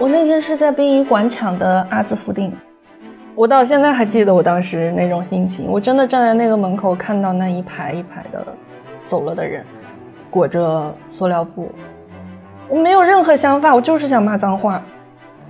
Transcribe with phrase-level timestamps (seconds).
[0.00, 2.50] 我那天是在殡仪馆抢的阿兹夫定，
[3.34, 5.66] 我到现在还记得我当时那种心情。
[5.70, 8.42] 我真的站在那个门口，看到那一排一排的
[9.06, 9.62] 走了的人，
[10.30, 11.70] 裹着塑料布，
[12.66, 14.82] 我没有任何想法，我就是想骂脏话。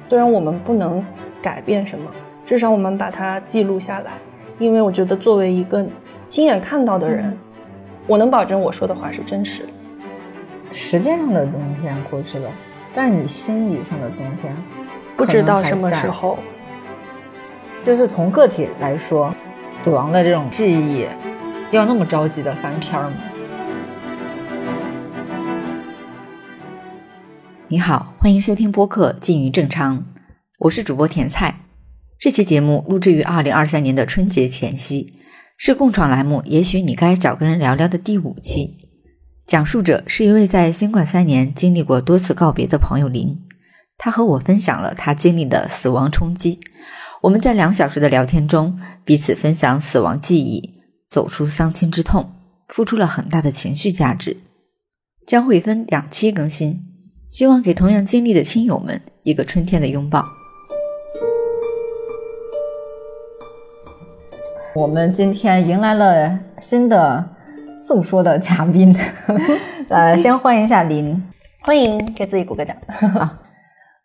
[0.08, 1.00] 虽然我们不能
[1.40, 2.10] 改变什么，
[2.44, 4.10] 至少我们把它记录下来，
[4.58, 5.86] 因为我觉得作为一个
[6.28, 7.38] 亲眼看到的人，
[8.08, 9.68] 我能保证我说的话是真实的。
[10.72, 12.50] 时间上的冬天过去了。
[12.94, 14.56] 但你心理上的冬天，
[15.16, 16.38] 不知道什么时候。
[17.84, 19.34] 就是从个体来说，
[19.82, 21.06] 死亡的这种记忆，
[21.70, 23.12] 要那么着急的翻篇吗？
[27.68, 29.98] 你好，欢迎收听播客《近于正常》，
[30.58, 31.60] 我是主播甜菜。
[32.18, 35.14] 这期节目录制于二零二三年的春节前夕，
[35.56, 38.79] 是共创栏目《也许你该找个人聊聊》的第五期。
[39.50, 43.36] 讲述者是一位在新冠三年经历过多次告别的朋友林，
[43.98, 46.60] 他和我分享了他经历的死亡冲击。
[47.20, 50.74] 我们在两小时的聊天中，彼此分享死亡记忆，
[51.08, 52.30] 走出丧亲之痛，
[52.68, 54.36] 付出了很大的情绪价值。
[55.26, 56.80] 将会分两期更新，
[57.28, 60.24] 希望给同样经历的亲友们一个春天的拥抱。
[64.76, 67.39] 我们今天迎来了新的。
[67.80, 68.94] 诉说的嘉宾，
[69.88, 71.18] 呃，先欢迎一下林，
[71.62, 72.76] 欢迎，给自己鼓个掌。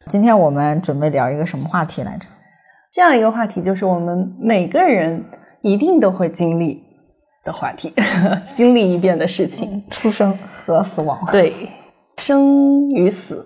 [0.07, 2.25] 今天我们准备聊一个什么话题来着？
[2.93, 5.21] 这样一个话题，就是我们每个人
[5.61, 6.81] 一定都会经历
[7.43, 7.93] 的话题，
[8.55, 11.19] 经历一遍的事情——出生和死亡。
[11.29, 11.51] 对，
[12.19, 13.45] 生与死，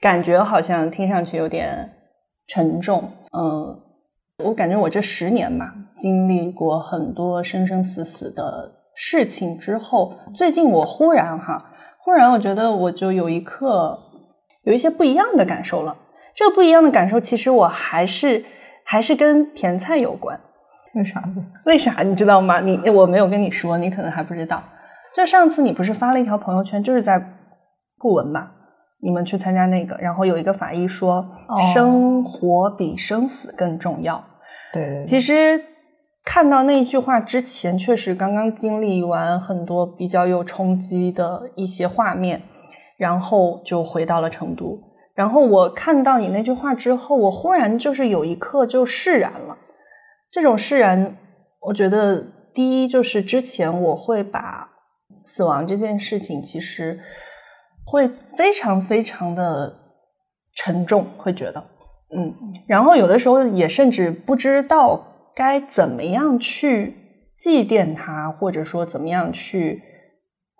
[0.00, 1.88] 感觉好像听上去有点
[2.48, 3.08] 沉重。
[3.30, 3.78] 嗯，
[4.42, 8.72] 我感觉我这十年吧，经历过很多生生死死的。
[8.96, 11.62] 事情之后，最近我忽然哈，
[12.02, 13.98] 忽然我觉得我就有一刻
[14.64, 15.94] 有一些不一样的感受了。
[16.34, 18.42] 这个不一样的感受，其实我还是
[18.84, 20.38] 还是跟甜菜有关。
[20.94, 21.42] 为啥子？
[21.66, 22.02] 为啥？
[22.02, 22.58] 你知道吗？
[22.60, 24.62] 你我没有跟你说，你可能还不知道。
[25.14, 27.22] 就上次你不是发了一条朋友圈，就是在
[27.98, 28.50] 布文吧？
[29.02, 31.22] 你们去参加那个，然后有一个法医说，
[31.74, 34.24] 生活比生死更重要。
[34.72, 35.62] 对，其实。
[36.26, 42.42] 看到那一句话之前，确实刚刚经历完很多比较有冲击的一些画面，
[42.98, 44.76] 然后就回到了成都。
[45.14, 49.56] 然后我看到你那句话之后，我忽然就是有一刻就释然了。
[50.32, 51.16] 这种释然，
[51.60, 52.22] 我觉得
[52.52, 54.68] 第一就是之前我会把
[55.24, 56.98] 死亡这件事情，其实
[57.86, 59.72] 会非常非常的
[60.56, 61.60] 沉重，会觉得
[62.14, 62.34] 嗯，
[62.66, 65.12] 然后有的时候也甚至不知道。
[65.36, 66.96] 该怎么样去
[67.38, 69.82] 祭奠他，或者说怎么样去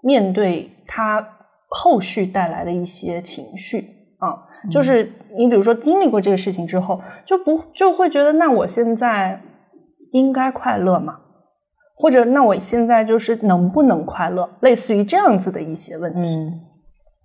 [0.03, 1.27] 面对他
[1.71, 3.79] 后续带来的一些情绪
[4.19, 4.45] 啊？
[4.71, 9.41] 就是你比如说经历过这个事情之后，就不就会觉得那我现在
[10.13, 11.21] 应该快乐吗？
[11.97, 14.47] 或者那我现在就是能不能快乐？
[14.61, 16.53] 类似于这样子的一些问题。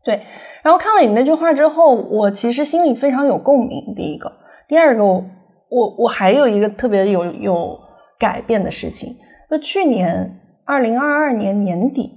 [0.05, 0.21] 对。
[0.63, 3.93] 然后看了你那句话之后，我其实心里非常有共鸣。
[3.93, 4.31] 第一个，
[4.69, 5.21] 第二个。
[5.71, 7.79] 我我还有一个特别有有
[8.19, 9.15] 改变的事情，
[9.49, 10.29] 就去年
[10.65, 12.11] 二零二二年年底，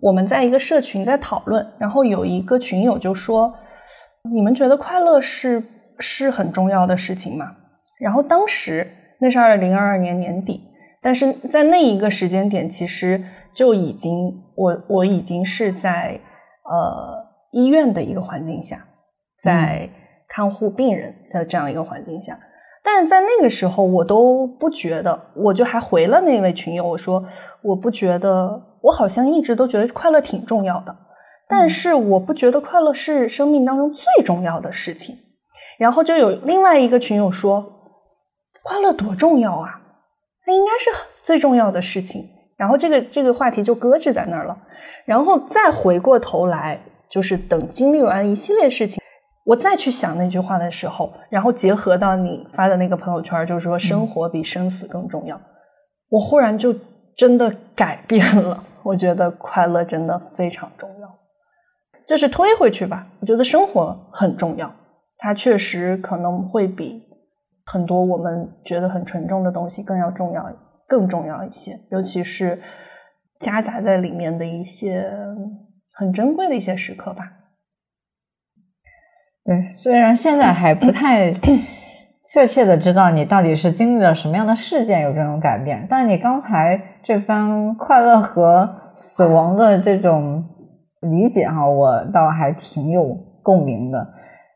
[0.00, 3.54] 我们在一个社群在讨论，然后有一个群友就说
[4.34, 5.62] ：“你们觉得快乐是
[6.00, 7.54] 是很重要的事情吗？”
[8.00, 8.84] 然后当时
[9.20, 10.60] 那是二零二二年年底，
[11.00, 13.22] 但是在那一个时间点，其实
[13.54, 16.18] 就已经我我已经是在
[16.64, 18.84] 呃医院的一个环境下，
[19.40, 19.88] 在
[20.28, 22.36] 看护病人的这样一个环境下。
[22.84, 27.24] 但是在那个时候，我都不觉得，我就还回了那位群友，我说
[27.62, 30.96] 我不觉得，我好像一直都觉得快乐挺重要的，
[31.48, 35.16] 但是我不觉得快乐是生命当中最重要的事情。
[35.78, 37.64] 然后就有另外一个群友说，
[38.62, 39.80] 快乐多重要啊，
[40.46, 40.90] 那应该是
[41.22, 42.22] 最重要的事情。
[42.56, 44.56] 然后这个这个话题就搁置在那儿了。
[45.04, 49.01] 然后再回过头来，就是等经历完一系列事情。
[49.44, 55.40] 我再去想那句话的时候，然后结合到你发的那个朋友圈，就是说生活比生死更重要，
[56.08, 56.74] 我忽然就
[57.16, 58.62] 真的改变了。
[58.84, 61.08] 我觉得快乐真的非常重要，
[62.06, 63.06] 就是推回去吧。
[63.20, 64.72] 我觉得生活很重要，
[65.18, 67.02] 它确实可能会比
[67.66, 70.52] 很多我们觉得很沉重的东西更要重要、
[70.88, 72.60] 更重要一些，尤其是
[73.40, 75.08] 夹杂在里面的一些
[75.94, 77.24] 很珍贵的一些时刻吧。
[79.44, 81.32] 对，虽然现在还不太
[82.24, 90.44] 确切的知道你到底是经历了什么样的事件有这种改变，但你刚才这番快乐和死亡的这种
[91.00, 93.98] 理解哈，我倒还挺有共鸣的。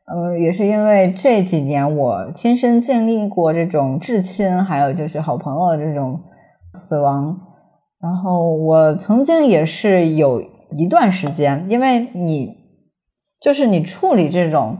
[0.09, 6.21] 嗯，也是因为这几年我亲身经历过这种至亲，还有就是好朋友的这种
[6.75, 7.37] 死亡，
[8.01, 10.41] 然后我曾经也是有
[10.79, 12.55] 一段时间，因为你
[13.41, 14.77] 就是你处理这种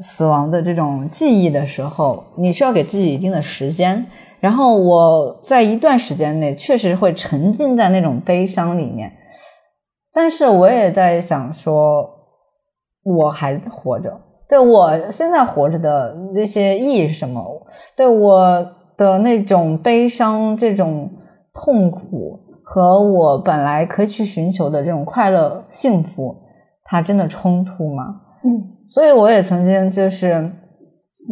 [0.00, 4.06] 死亡的这种记忆的时候，你需要给自己一定的时间，
[4.40, 9.12] 然后我在一段时间内确实会沉浸在那种悲伤里面，
[10.12, 12.08] 但是我也在想说，
[13.02, 14.20] 我还活着。
[14.46, 17.42] 对我现在活着的那些意义是什么？
[17.96, 18.66] 对我
[18.96, 21.10] 的那种悲伤、这种
[21.52, 26.36] 痛苦和我本来可以去寻求的这种快乐、幸福，
[26.84, 28.04] 它真的冲突吗？
[28.44, 30.50] 嗯，所以我也曾经就是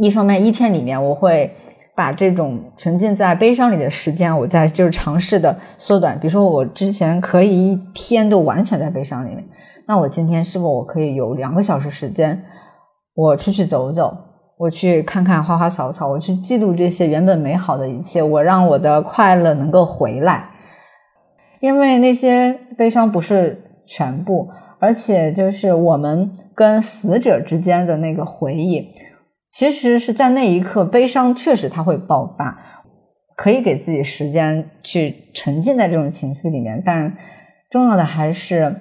[0.01, 1.55] 一方面一天里面我会
[1.95, 6.19] 把这种沉浸在悲伤里的时间，我在就是尝试的缩短。
[6.19, 9.45] 比如说我之前可以一天都完全在悲伤里面，
[9.87, 12.43] 那我今天是否我可以有两个小时时间？
[13.15, 14.17] 我出去走走，
[14.57, 20.49] 我去看看花花草草，我去记录这些原本美好的一切，我让我的快乐能够回来。
[21.61, 24.49] 因为那些悲伤不是全部，
[24.83, 28.89] 而且就是我们跟死者之间的那个回忆，
[29.53, 32.59] 其实是在那一刻，悲伤确实它会爆发，
[33.37, 36.83] 可以给自己时间去沉浸在这种情绪里面。
[36.85, 37.17] 但
[37.71, 38.75] 重要的还是，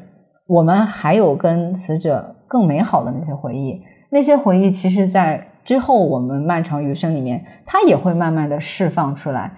[0.48, 3.80] 我们还有跟死者更美好的那些回忆。
[4.10, 9.54] 那些回忆，其实，在之后我们漫长余生里面，它也会慢慢的释放出来，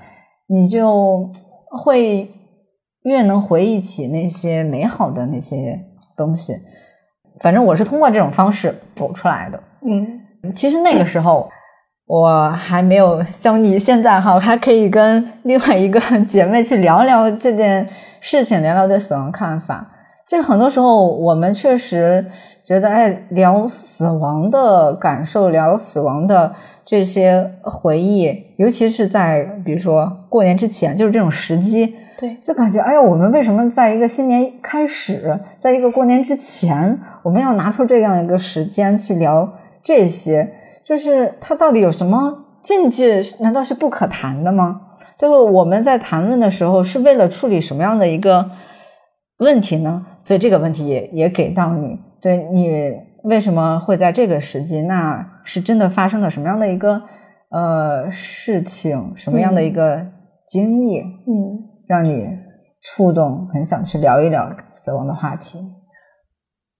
[0.47, 1.31] 你就
[1.81, 2.29] 会
[3.03, 5.79] 越能回忆起那些美好的那些
[6.15, 6.53] 东西。
[7.41, 9.59] 反正我是通过这种方式走出来的。
[9.85, 11.49] 嗯，其实那个时候
[12.07, 17.87] 我还没有像你现在哈，还可以跟另外一个 姐妹去聊聊这件
[18.19, 19.89] 事情，聊聊对死亡看法。
[20.27, 22.25] 就是很多时候我们确实。
[22.65, 26.49] 觉得哎，聊死亡的感受，聊死亡的
[26.85, 39.51] 这些回忆，尤其是在比如说过年之前，就是这种时机，对，就感觉哎呀，我们为什么在一个新年开始，在一个过年之前，我们要拿出这样一个时间去聊
[39.83, 40.53] 这些？
[40.85, 43.21] 就是它到底有什么禁忌？
[43.41, 44.81] 难道是不可谈的吗？
[45.17, 48.49] 就是我们在谈论的时候，是为了处理什么样的一个
[49.39, 50.05] 问题呢？
[50.21, 51.97] 所以这个问题也也给到你。
[52.21, 52.91] 对你
[53.23, 54.81] 为什么会在这个时机？
[54.81, 57.01] 那是真的发生了什么样的一个
[57.49, 59.13] 呃事情？
[59.15, 60.05] 什么样的一个
[60.47, 60.99] 经历？
[60.99, 62.25] 嗯，让你
[62.81, 65.59] 触动，很想去聊一聊死亡的话题。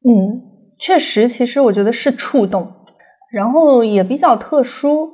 [0.06, 0.42] 嗯，
[0.80, 2.72] 确实，其实我觉得是触动，
[3.32, 5.10] 然后也比较特殊。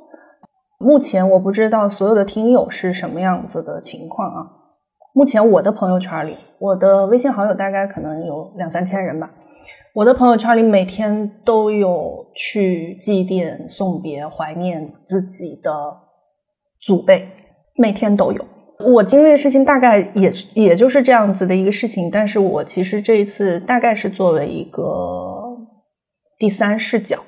[0.78, 4.46] 目前我不知道所有的听友是什么样子的情况啊。
[5.12, 9.30] 目前我的朋友圈里，我的微信好友大概可能有两三千人吧。
[9.92, 15.70] 我的朋友圈里每天都有去祭奠、送别、怀念自己的
[16.80, 17.28] 祖辈，
[17.76, 18.44] 每天都有。
[18.84, 24.82] 我经历的事情大概也也就是这样子的一个事情，但是我其实这一次大概是作为一个
[26.38, 27.18] 第三视角，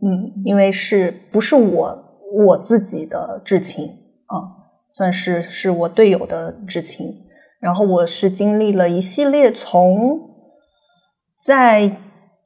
[0.00, 2.04] 嗯，因为是不是我
[2.46, 4.36] 我自己的至亲啊，
[4.96, 7.06] 算是是我队友的至亲，
[7.60, 10.20] 然后我是经历了一系列从
[11.44, 11.98] 在。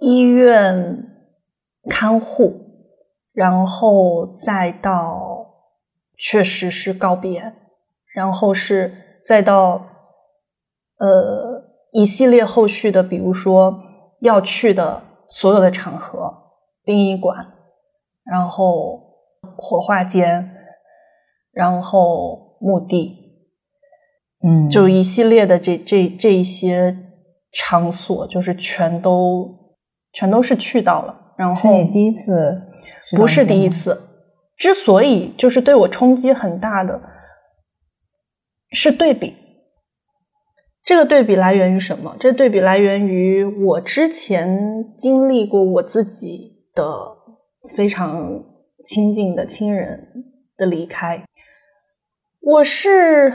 [0.04, 1.06] 医院
[1.88, 2.56] 看护，
[3.32, 5.46] 然后再到
[6.16, 7.52] 确实是告别，
[8.14, 8.92] 然后是
[9.26, 9.86] 再到
[10.98, 13.78] 呃一系列后续的，比如说
[14.20, 16.32] 要去的所有的场合，
[16.84, 17.46] 殡仪馆，
[18.24, 19.00] 然后
[19.56, 20.54] 火化间，
[21.52, 23.16] 然后墓地，
[24.42, 26.96] 嗯，就一系列的这这这一些
[27.52, 29.60] 场所，就是全都。
[30.14, 32.60] 全都是去到了，然后你第一次
[33.16, 33.98] 不是第一次。
[34.58, 37.00] 之所以就是对我冲击很大的，
[38.72, 39.36] 是对比。
[40.84, 42.16] 这个对比来源于什么？
[42.18, 46.84] 这对比来源于我之前经历过我自己的
[47.76, 48.42] 非常
[48.84, 50.08] 亲近的亲人
[50.56, 51.24] 的离开。
[52.40, 53.30] 我是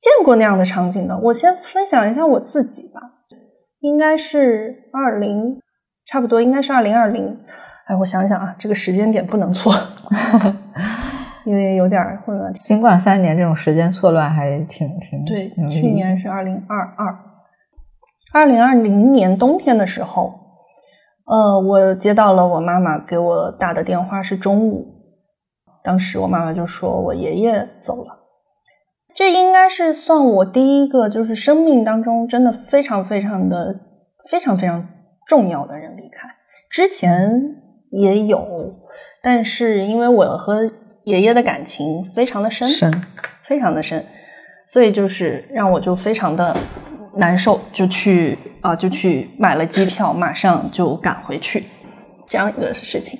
[0.00, 1.18] 见过那样的场景的。
[1.18, 3.00] 我先分享一下我自己吧，
[3.80, 5.60] 应该是二零。
[6.06, 7.34] 差不多应该是二零二零，
[7.86, 9.72] 哎，我想想啊，这个时间点不能错，
[11.44, 12.54] 因为有点混乱。
[12.56, 15.50] 新冠三年这种时间错乱还挺挺对。
[15.70, 17.18] 去年是二零二二，
[18.32, 20.32] 二零二零年冬天的时候，
[21.26, 24.86] 呃，我接到了我妈妈给我打的电话，是中午，
[25.82, 28.18] 当时我妈妈就说我爷爷走了，
[29.14, 33.80] 这应该是算我第一个，就是生命当中真的非常非常的
[34.30, 34.88] 非常非常。
[35.26, 36.28] 重要的人离开
[36.70, 37.56] 之前，
[37.90, 38.46] 也有，
[39.22, 40.70] 但是因为我和
[41.04, 42.92] 爷爷的感情非常的深，深，
[43.44, 44.04] 非常的深，
[44.68, 46.56] 所以就是让我就非常的
[47.16, 51.64] 难受，就去啊、就去买了机票，马上就赶回去，
[52.26, 53.18] 这样一个事情。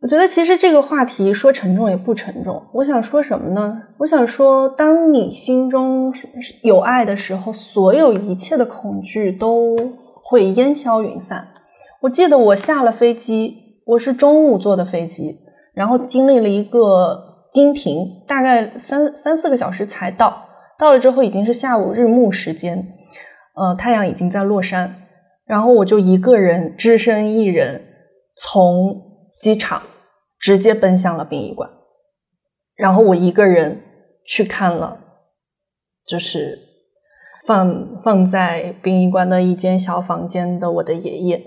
[0.00, 2.62] 我觉得其实这个话题说沉重也不沉重。
[2.74, 3.80] 我想说什么呢？
[3.98, 6.12] 我想说，当你心中
[6.62, 9.74] 有爱的时候，所有一切的恐惧都
[10.22, 11.48] 会烟消云散。
[12.02, 13.56] 我记得我下了飞机，
[13.86, 15.38] 我是中午坐的飞机，
[15.74, 20.48] 然后经历了一个经停，大概三三四个小时才到。
[20.78, 22.96] 到了之后已经是下午日暮时间，
[23.54, 25.06] 呃，太阳已经在落山，
[25.46, 27.82] 然后我就一个人只身一人
[28.36, 29.00] 从
[29.40, 29.82] 机场
[30.40, 31.70] 直接奔向了殡仪馆，
[32.74, 33.82] 然后我一个人
[34.26, 34.98] 去看了，
[36.08, 36.58] 就是
[37.46, 41.40] 放放在殡仪馆的一间小房间的我的爷爷，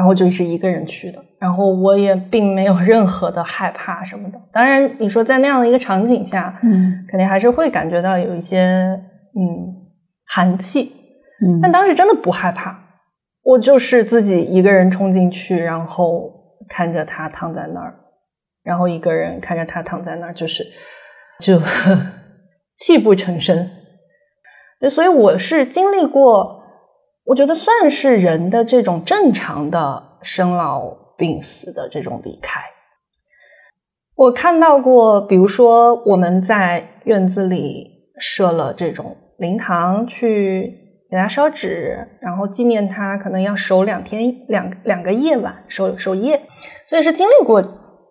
[0.00, 4.40] 然后就是一个人去的，然后我也并没有任何的害怕什么的。
[4.50, 7.04] 当然，你说在那样的一个场景下，嗯。
[7.06, 8.98] 肯定还是会感觉到有一些
[9.38, 9.76] 嗯
[10.24, 10.90] 寒气，
[11.46, 11.60] 嗯。
[11.60, 12.74] 但当时真的不害怕，
[13.42, 16.32] 我就是自己一个人冲进去，然后
[16.66, 17.94] 看着他躺在那儿，
[18.62, 20.64] 然后一个人看着他躺在那儿，就是
[21.40, 21.60] 就
[22.80, 23.68] 泣不成声。
[24.80, 26.59] 对所以我是经历过，
[27.30, 32.60] 我觉得算是人的这种正常的生老病死的这种离开。
[34.16, 37.86] 我看到过，比如说我们在院子里
[38.18, 40.74] 设了这种灵堂，去
[41.08, 46.42] 给他烧纸，然后纪念他，可能要守两天两两个夜晚，守守夜，
[46.88, 47.62] 所以是经历过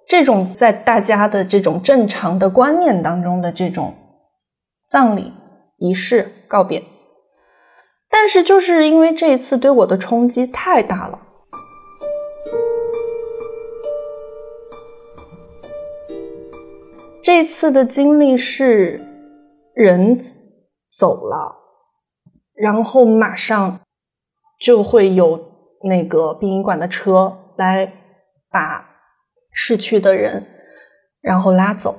[0.08, 3.94] 这种在大家的这种正常的观念当中的这种
[4.88, 5.34] 葬礼
[5.78, 6.82] 仪式告别。
[8.22, 11.18] 但是就是因为这一次对我的冲击太大了。
[17.24, 19.00] 这次的经历是
[19.74, 20.22] 人
[20.92, 21.56] 走了，
[22.54, 23.80] 然后马上
[24.60, 25.40] 就会有
[25.84, 27.90] 那个殡仪馆的车来
[28.52, 28.86] 把
[29.54, 30.46] 逝去的人
[31.22, 31.98] 然后拉走。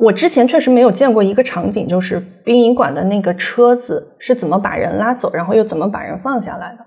[0.00, 6.86] 我之前确实没有见过一个场景，就是殡仪馆的那个车子是怎么把人拉走，然后又怎么把人放下来的。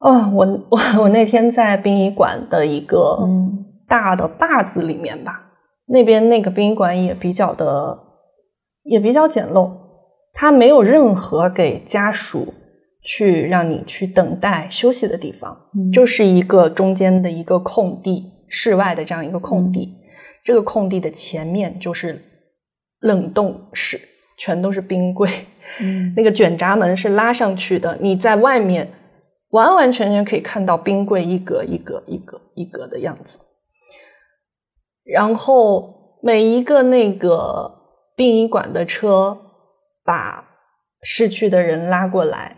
[0.00, 5.40] 哦，我我我那天在殡仪馆的一个嗯大的坝子里面吧，
[5.86, 7.98] 那边那个殡仪馆也比较的
[8.82, 9.70] 也比较简陋，
[10.34, 12.52] 它没有任何给家属
[13.02, 19.94] 去让你去等待休息的地方，嗯就是一个中间的一个空地，室外的这样一个空地。
[20.46, 22.22] 这个空地的前面就是
[23.00, 23.98] 冷冻室，
[24.38, 25.28] 全都是冰柜。
[25.80, 28.88] 嗯那个卷闸门是拉上去的，你在外面
[29.50, 33.36] 完完全全可以看到冰柜一格一格一格一格的样子。
[35.02, 37.68] 然后每一个那个
[38.14, 39.36] 殡仪馆的车
[40.04, 40.44] 把
[41.02, 42.56] 逝去的人拉过来，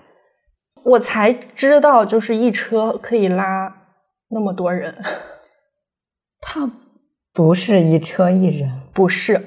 [0.85, 3.75] 我才知道，就是一车可以拉
[4.29, 4.95] 那么多人，
[6.41, 6.71] 他
[7.39, 9.41] 不是一车一人，不是。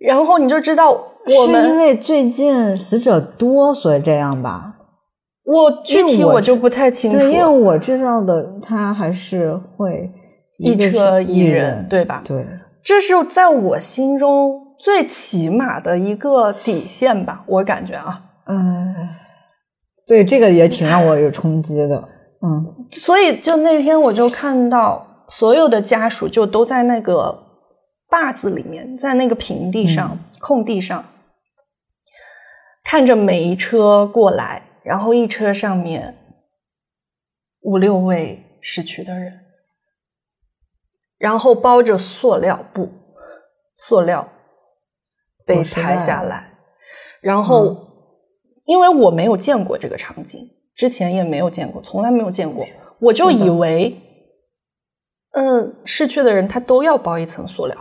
[0.00, 4.74] 然后你就知道我是因，为最近死者多，所以这样吧？
[5.44, 10.10] 我具体我就不太清楚，对，因为我知道的，他还是会
[10.58, 12.44] 一车一人对吧对，
[12.82, 18.20] 这是在我心中最起码的一个底线吧，我感觉啊。
[18.48, 18.92] 嗯，
[20.08, 21.96] 对，这个也挺让我有冲击的。
[22.44, 25.06] 嗯所以就那天我就看到
[25.38, 27.42] 所有的家属就都在那个
[28.08, 31.04] 坝子里面，在那个平地上、空地上，
[32.84, 36.14] 看着每一车过来，然后一车上面
[37.62, 39.40] 五六位逝去的人，
[41.16, 42.90] 然后包着塑料布，
[43.74, 44.28] 塑料
[45.46, 46.52] 被抬下来，
[47.20, 47.88] 然后、嗯。
[48.64, 52.64] 因为我没有见过这个场景，之前也没有见过，从来没有见过，
[53.00, 53.98] 我就以为，
[55.32, 57.76] 嗯，逝去的人他都要包一层塑料，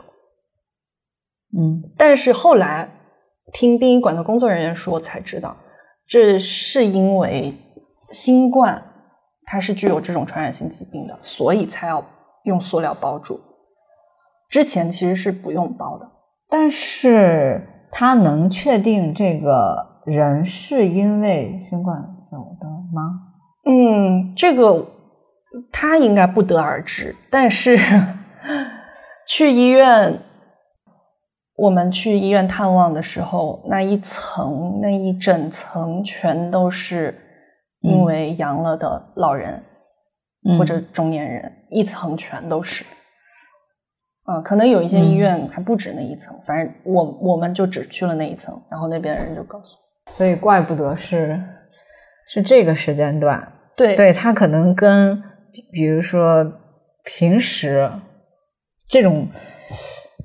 [1.58, 2.90] 嗯但是后来
[3.54, 5.56] 听殡仪馆的工作人员说，才知道
[6.08, 7.54] 这是因为
[8.12, 8.82] 新冠
[9.46, 12.04] 它是具有这种传染性疾病的，所以才要
[12.44, 13.40] 用塑料包住。
[14.50, 16.10] 之前其实是不用包的。
[16.50, 23.22] 但是他能确定这个人是因为新冠走的吗？
[23.66, 24.86] 嗯，这个
[25.72, 27.78] 他应该不得而知，但是
[29.28, 30.18] 去医院，
[31.56, 37.16] 我们去医院探望的时候，那一层那一整层全都是
[37.82, 39.62] 因为阳了的老人，
[40.50, 42.86] 嗯或者中年人，一层全都是。
[44.28, 51.42] 嗯，可能有一些医院还不止那一层，反正我我们就只去了那一层，然后那边的人就告诉我，所以怪不得是
[52.28, 53.52] 是这个时间段。
[53.76, 55.22] 对对，他可能跟
[55.54, 56.52] 比比如说
[57.04, 57.92] 平时
[58.88, 59.28] 这种，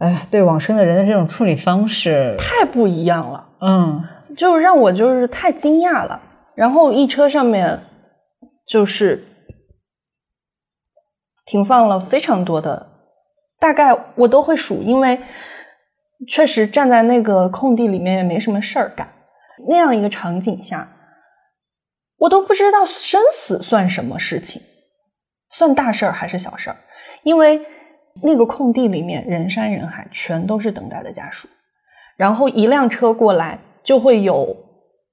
[0.00, 3.49] 哎呀，对往生的人的这种处理方式，太不一样了。
[3.61, 4.04] 嗯
[4.37, 6.21] 就让我就是太惊讶了。
[6.54, 7.80] 然后一车上面
[8.66, 9.25] 就是
[11.47, 12.87] 停放了非常多的，
[13.59, 15.21] 大概我都会数，因为
[16.28, 19.12] 确实站在那个空地里面也没什么事儿干。
[19.68, 20.88] 那样一个场景下，
[22.18, 24.61] 我都不知道生死算什么事情，
[25.56, 26.76] 算大事儿还是小事儿，
[27.22, 27.64] 因为
[28.22, 31.48] 那个空地里面人山人海，全都是等待的家属。
[32.18, 34.54] 然后一辆车过来，就会有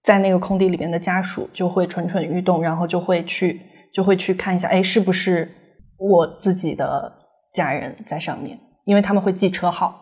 [0.04, 3.62] 在那个空地里面的家属就会蠢蠢欲动，然后就会去
[3.94, 5.50] 就会去看一下，哎，是不是
[5.98, 7.10] 我自己的
[7.54, 8.60] 家人在上面？
[8.84, 9.98] 因为他们会记车号，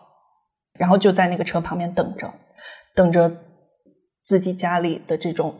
[0.76, 2.34] 然后就在那个车旁边等着，
[2.96, 3.30] 等着
[4.24, 5.54] 自己家里的这种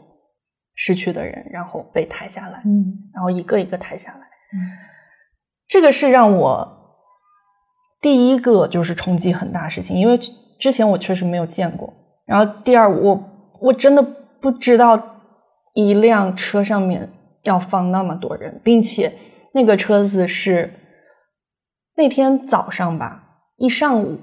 [0.74, 4.31] 失去的人，然后被抬下来，嗯然后一个一个抬下来。
[5.68, 6.98] 这个是让我
[8.00, 10.18] 第一个就是冲击很大事情，因为
[10.58, 11.92] 之前我确实没有见过。
[12.26, 13.20] 然后第二，我
[13.60, 14.02] 我真的
[14.40, 15.02] 不知道
[15.74, 17.10] 一辆车上面
[17.42, 19.12] 要放那么多人，并且
[19.52, 20.72] 那个车子是
[21.96, 23.22] 那天早上吧，
[23.56, 24.18] 一上午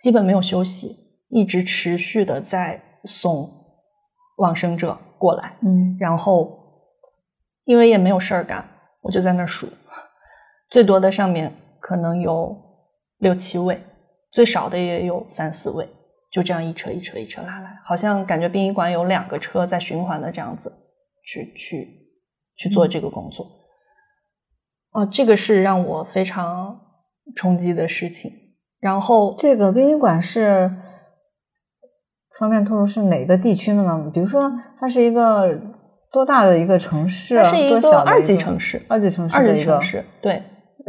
[0.00, 0.96] 基本没有休息，
[1.28, 3.50] 一直持续的在送
[4.36, 5.56] 往生者过来。
[5.62, 6.58] 嗯然后
[7.64, 8.68] 因为也没有事儿干，
[9.00, 9.66] 我就在那儿数，
[10.70, 12.56] 最多的上面可能有
[13.18, 13.80] 六七位，
[14.32, 15.88] 最少的也有三四位，
[16.30, 20.72] 就这样一车一车一车拉来，好像感觉殡仪馆有两个车在循环的这样子
[21.24, 21.88] 去去
[22.56, 23.46] 去做这个工作。
[24.90, 26.80] 哦，这个是让我非常
[27.36, 28.32] 冲击的事情。
[28.80, 30.70] 然后这个殡仪馆是
[32.38, 34.10] 方便透露是哪个地区的呢？
[34.12, 35.60] 比如说，它是一个
[36.12, 37.36] 多大的一个城市？
[37.36, 40.42] 它是一多个二小的一个级城市，二级城市二级城市，对，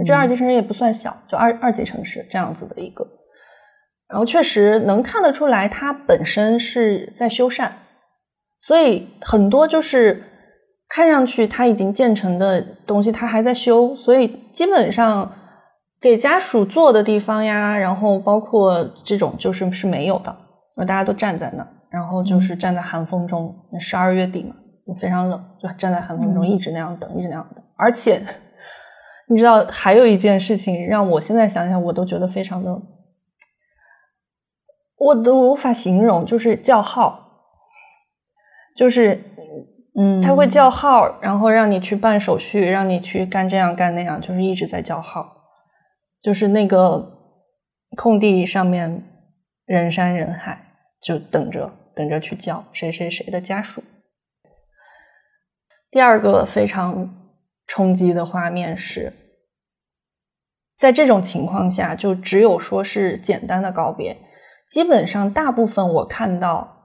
[0.05, 3.05] 这二级城市也不算小，就二二级城市这样子的一个。
[4.08, 7.69] 然后确实能看得出来，它本身是在修缮，
[8.60, 10.23] 所以很多就是
[10.88, 15.32] 看上去它已经建成的东西，它还在修，所以基本上
[16.01, 20.36] 给家属坐的地方呀，然后包括这种就是是没有的，
[20.77, 24.55] 大家都站在那儿，然后就是站在寒风中，十二月底嘛，
[24.95, 28.21] 非常冷，就站在寒风中嗯一直那样等，一直那样等，而且
[29.28, 32.82] 你知道还有一件事情让我现在想想我都觉得非常的，
[34.97, 37.43] 我都无法形容，就是叫号，
[38.75, 39.21] 就是
[39.95, 45.43] 嗯，他会叫号，然后让你去办手续，让你去干这样干那样，就是一直在叫号，
[46.21, 47.17] 就是那个
[47.97, 49.04] 空地上面
[49.65, 50.60] 人山人海，
[51.02, 53.84] 就等着等着去叫谁谁谁的家属。
[55.91, 57.10] 第二个非常
[57.67, 59.13] 冲击的画面是，
[60.78, 64.17] 在这种情况下，就只有说是简单的告别，
[64.69, 66.78] 基本上大部分我看到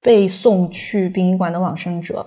[0.00, 2.26] 被送去殡仪馆的往生者，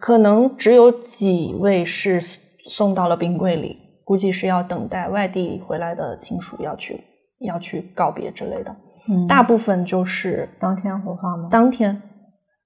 [0.00, 2.20] 可能只有几位是
[2.68, 7.02] 送到了冰柜里，估计是要等待外地回来的亲属要去
[7.40, 8.76] 要去告别之类的。
[9.08, 11.48] 嗯大部分就是当天火化吗？
[11.50, 12.02] 当天，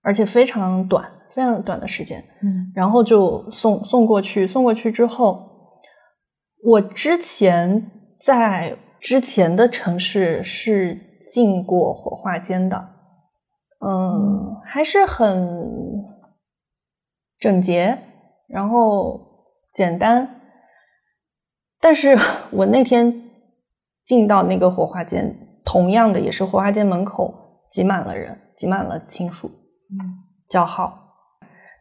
[0.02, 4.46] 而且非常短，非常短的时间，嗯然后就送送过去。
[4.46, 5.48] 送过去之后，
[6.64, 7.90] 我之前
[8.20, 10.98] 在之前的城市是
[11.32, 12.76] 进过火化间的，
[13.86, 15.58] 嗯，还是很
[17.38, 17.98] 整洁，
[18.48, 19.20] 然后
[19.74, 20.40] 简单。
[21.80, 22.16] 但是
[22.52, 23.30] 我那天
[24.04, 27.32] 进到那个火化间，同样的也是火化间门口
[27.72, 30.99] 挤满了人，挤满了亲属，嗯叫号。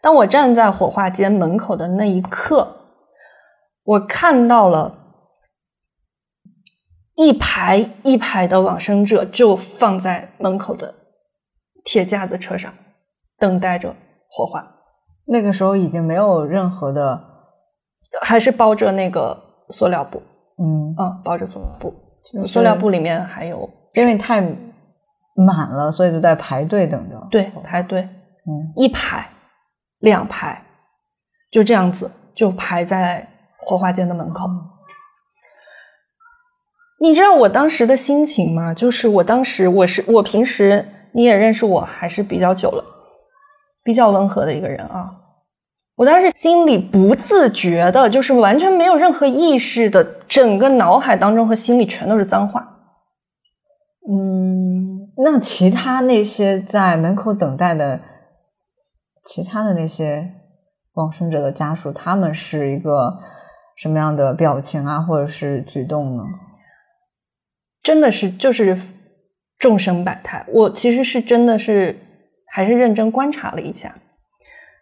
[0.01, 2.75] 当我站在火化间门口的那一刻，
[3.83, 4.95] 我看到了
[7.15, 10.93] 一排一排的往生者就放在门口的
[11.83, 12.73] 铁架子车上，
[13.37, 13.95] 等待着
[14.29, 14.75] 火化，
[15.25, 17.21] 那个时候已经没有任何的，
[18.21, 19.37] 还是包着那个
[19.71, 20.21] 塑料布，
[20.57, 24.41] 嗯，嗯，包着塑料布，就是塑料布里面还有因为太
[25.35, 27.27] 满了，所以就在排队等着。
[27.31, 28.73] 对排队，嗯。
[28.75, 29.27] 一排、
[29.99, 30.63] 两排，
[31.51, 34.47] 就这样子就排在火化间的门口。
[37.01, 38.73] 你知道我当时的心情吗？
[38.73, 42.83] 就是我当时我是我平时你也认识我还是比较久了，
[43.83, 45.15] 比较温和的一个人啊。
[45.95, 52.65] 我当时心里不自觉的，就是完全没有任何意识的，整个脑海当中和心里全都是脏话。
[54.09, 57.99] 嗯，那其他那些在门口等待的，
[59.25, 60.29] 其他的那些
[60.93, 63.17] 往生者的家属，他们是一个
[63.77, 66.23] 什么样的表情啊，或者是举动呢？
[67.81, 68.77] 真的是就是
[69.57, 70.45] 众生百态。
[70.49, 71.97] 我其实是真的是
[72.51, 73.95] 还是认真观察了一下，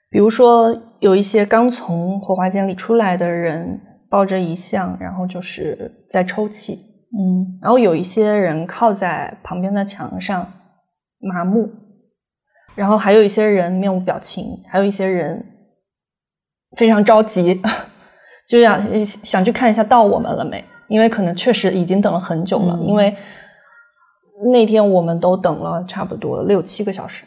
[0.10, 6.73] 比如说有一些刚从火化间里出来的人抱着遗像，然后就是在抽泣，
[7.17, 10.52] 嗯然后有一些人靠在旁边的墙上
[11.19, 11.69] 麻木，
[12.78, 15.44] 然后还有一些人面无表情，还有一些人
[16.78, 17.60] 非常着急，
[18.48, 23.18] 就想想去看一下到我们了没，因为可能确实已经等了很久了，嗯因为
[24.54, 27.26] 那天我们都等了差不多六七个小时。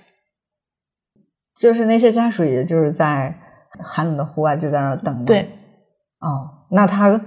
[1.56, 3.34] 就是那些家属，也就是在
[3.82, 5.24] 寒冷的户外就在那儿等吗。
[5.26, 5.42] 对
[6.20, 7.20] 哦，那他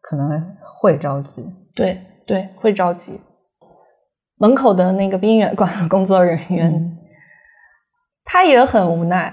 [0.00, 1.44] 可能会着急。
[1.74, 3.20] 对对，会着急。
[4.38, 6.95] 门口的那个殡仪馆工作人员，嗯
[8.26, 9.32] 他也很无奈，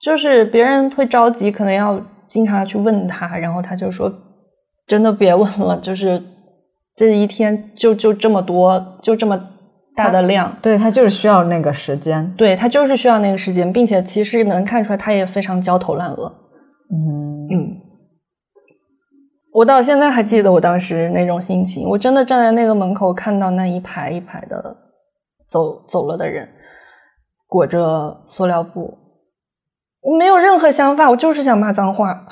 [0.00, 4.10] 就是别人会着急，可能要经常去问他，然后他就说
[4.86, 6.22] ：“真的别问了， 就是
[6.94, 9.38] 这一天就就这么多，就这么
[9.96, 10.56] 大的量。
[10.62, 12.32] 对他就是需要那个时间。
[12.36, 16.32] 对他就是需要那个时间，并且其实能看出来他也非常焦头烂额。
[16.92, 17.76] 嗯嗯，
[19.52, 24.76] 我到现在还记得我当时那种心情，我真的站在那个门口，看到那一排一排的
[25.48, 26.48] 走走了的人，
[27.50, 28.96] 裹着塑料布，
[30.02, 32.24] 我没有任何想法，我就是想骂脏话。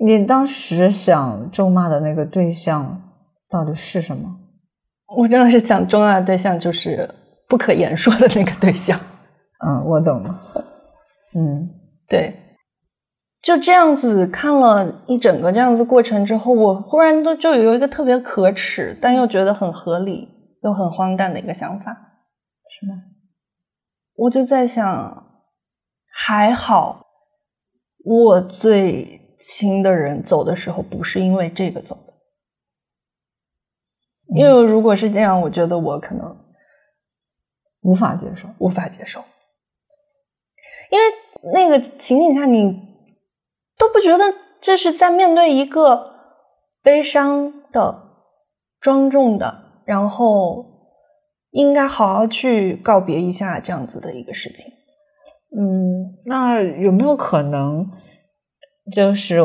[0.00, 3.00] 你当时想咒骂的那个对象
[3.48, 4.36] 到底是什么？
[5.16, 7.08] 我真的是想咒骂的对象就是
[7.48, 8.98] 不可言说的那个对象。
[9.64, 10.34] 嗯，我懂了。
[11.34, 11.70] 嗯
[12.08, 12.34] 对，
[13.42, 20.28] 就这样子看了一整个这样子过程之后，我忽然都就有一个特别可耻，但又觉得很合理
[20.62, 21.92] 又很荒诞的一个想法。
[22.68, 22.94] 是吗？
[24.20, 25.40] 我就在想，
[26.12, 27.06] 还好
[28.04, 32.12] 我最亲的人走的时候不是因为这个走的，
[34.36, 36.36] 因为如果是这样，我觉得我可能
[37.80, 38.46] 无法接受。
[38.58, 39.24] 无法接受，
[40.90, 41.04] 因为
[41.54, 42.78] 那个情景下你
[43.78, 46.14] 都不觉得这是在面对一个
[46.82, 48.02] 悲伤的、
[48.82, 50.69] 庄重的，然后
[51.52, 54.72] 应该好好去告别一下这样子的一个事情。
[55.56, 57.86] 嗯，那有没有可能，
[58.92, 59.38] 就是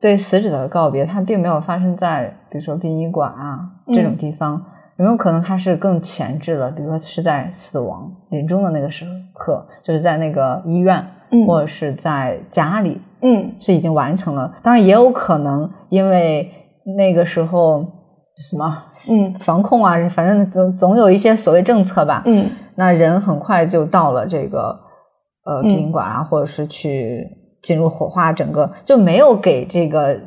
[0.00, 4.64] 对死者的告别，它并没有发生在比如说殡仪馆啊这种地方？
[4.98, 6.70] 有没有可能它是更前置了？
[6.72, 14.58] 比如说是在死亡临终的那个时刻，就是在那个医院，嗯或者是在家里，嗯是已经完成了。
[14.60, 16.50] 当然，也有可能因为
[16.96, 17.84] 那个时候
[18.36, 18.68] 什么
[19.06, 22.22] 嗯防控啊，反正总总有一些所谓政策吧。
[22.26, 24.78] 嗯那人很快就到了这个
[25.44, 27.26] 呃嗯殡仪馆啊，或者是去
[27.62, 30.18] 进入火化，整个就没有给这个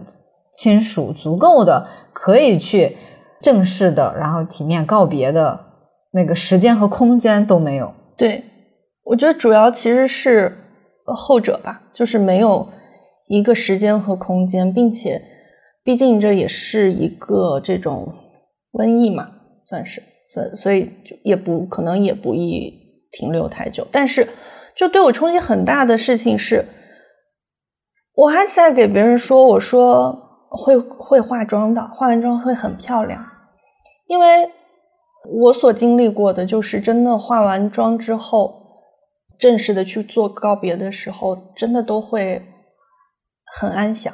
[0.54, 2.98] 亲属足够的可以去
[3.42, 5.60] 正式的，然后体面告别的
[6.12, 7.94] 那个时间和空间都没有。
[8.18, 8.44] 对，
[9.06, 10.54] 我觉得主要其实是
[11.08, 12.68] 呃后者吧，就是没有
[13.28, 15.22] 一个时间和空间，并且
[15.86, 18.14] 毕竟这也是一个这种
[18.74, 19.30] 瘟疫嘛，
[19.66, 22.74] 算是，所以所以就也不可能也不宜
[23.12, 23.88] 停留太久。
[23.92, 24.28] 但是，
[24.76, 26.66] 就对我冲击很大的事情是，
[28.16, 30.12] 我还在给别人说，我说
[30.50, 33.26] 会会化妆的，化完妆会很漂亮，
[34.08, 34.50] 因为
[35.30, 38.62] 我所经历过的就是真的化完妆之后，
[39.38, 42.42] 正式的去做告别的时候，真的都会
[43.60, 44.14] 很安详。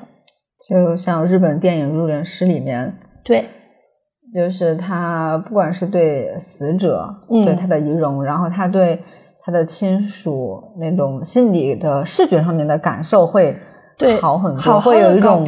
[0.68, 3.48] 就像日本电影《入殓师》里面，对，
[4.34, 9.02] 就是他不管是对死者，嗯对他的仪容，然后他对
[9.42, 13.58] 他的亲属那种心理的视觉上面的感受会
[14.22, 15.48] 好很多，好好会有一种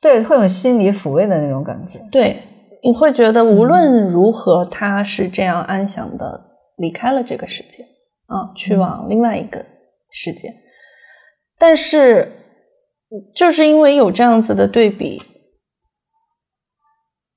[0.00, 2.00] 对，会有心理抚慰的那种感觉。
[2.12, 2.40] 对，
[2.84, 6.40] 你会觉得无论如何，他是这样安详的
[6.76, 7.82] 离开了这个世界
[8.26, 9.58] 啊，去往另外一个
[10.10, 10.54] 世界。
[11.58, 12.32] 但是，
[13.34, 15.20] 就是因为有这样子的对比，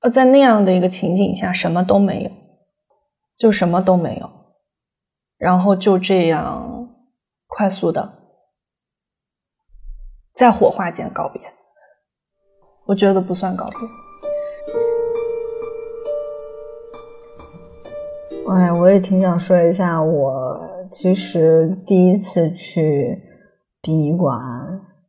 [0.02, 2.30] 呃，在那样的一个情景下，什么都没有，
[3.38, 4.28] 就什么都没有，
[5.38, 6.88] 然后就这样
[7.46, 8.12] 快速的
[10.34, 11.40] 在火化间告别。
[12.86, 13.78] 我觉得不算告别。
[18.50, 23.22] 哎，我也挺想说一下，我其实第一次去
[23.80, 24.36] 殡仪馆，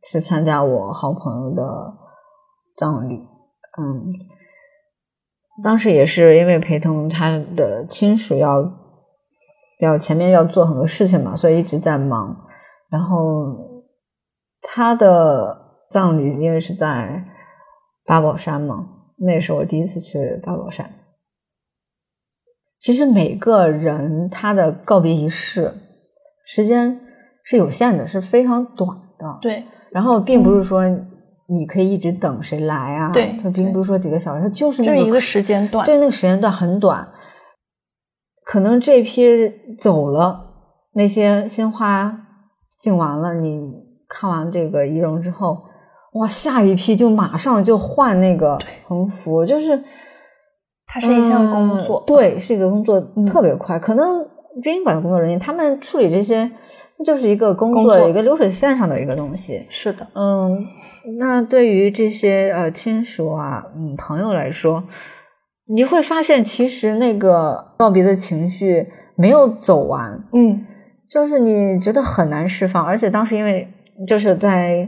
[0.04, 1.62] 是参加我好朋友的
[2.76, 3.16] 葬礼。
[3.76, 4.12] 嗯，
[5.62, 8.72] 当时也是因为陪同他的亲属要
[9.80, 12.36] 要前面要做很多事情嘛，所以一直在忙。
[12.90, 13.56] 然后
[14.62, 15.56] 他的
[15.90, 17.24] 葬礼因为是在
[18.06, 18.86] 八宝山嘛，
[19.18, 20.90] 那是我第一次去八宝山。
[22.78, 25.72] 其实每个人他的告别仪式
[26.44, 27.00] 时间
[27.42, 29.38] 是有限的，是非常短的。
[29.40, 30.82] 对，然后并不是说
[31.46, 35.84] 你可以一直等谁来啊，对他并不是说几个小时，他就是那个就一个时间段。
[35.84, 37.06] 对，那个时间段很短。
[38.44, 40.38] 可能这批走了，
[40.92, 42.14] 那些鲜花
[42.80, 43.58] 进完了，你
[44.08, 45.58] 看完这个仪容之后，
[46.14, 49.82] 哇，下一批就马上就换那个横幅，就是
[50.86, 53.78] 它是一项工作嗯对，是一个工作嗯特别快。
[53.78, 54.22] 可能
[54.62, 56.50] 殡仪馆的工作人员他们处理这些，
[57.04, 59.64] 就是一个工作，工作一个流水线上的一个东西。
[59.70, 60.66] 是的，嗯，
[61.18, 64.82] 那对于这些呃亲属啊，嗯朋友来说，
[65.66, 70.64] 你会发现其实那个告别的情绪没有走完，嗯，
[71.08, 73.66] 就是你觉得很难释放，而且当时因为
[74.06, 74.86] 就是在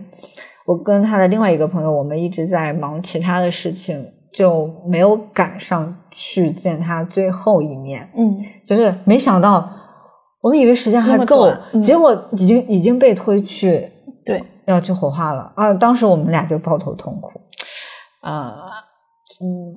[0.67, 8.09] 我跟他的另外一个朋友，我们一直在忙其他的事情，就没有赶上去见他最后一面。
[8.17, 9.71] 嗯，就是没想到，
[10.47, 13.91] 我们以为时间还够结果已经已经被推去
[14.25, 15.53] 对，要去火化了。
[15.57, 15.75] 啊！
[15.75, 17.41] 当时我们俩就抱头痛哭，
[18.21, 18.55] 啊、
[19.41, 19.75] 嗯，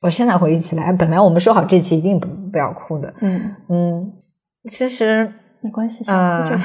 [0.00, 4.12] 我现在回忆起来，本来我们说好这期一定不不要哭的，嗯，嗯，
[4.70, 6.58] 其实没关系，啊。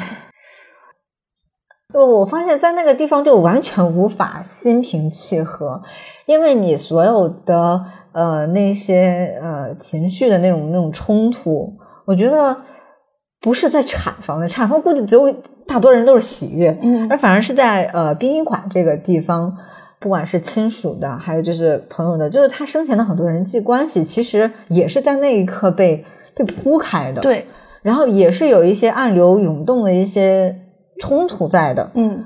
[1.94, 5.84] 我我发现，在那个地方就完全无法心平气和，
[6.28, 11.74] 因为你所有的呃那些呃情绪的那种那种冲突，
[12.06, 12.56] 我觉得
[13.44, 15.30] 不是在产房的，产房估计只有
[15.68, 17.06] 大多人都是喜悦，嗯。
[17.10, 19.54] 而反而是在呃殡仪馆这个地方，
[20.00, 27.46] 不管是亲属的，还有就是朋友的，就是他生前的很多人际关系，其实也是在那一刻被被铺开的，，对，
[27.82, 30.58] 然后也是有一些暗流涌动的一些
[31.02, 31.92] 冲突在的。
[31.96, 32.24] 嗯。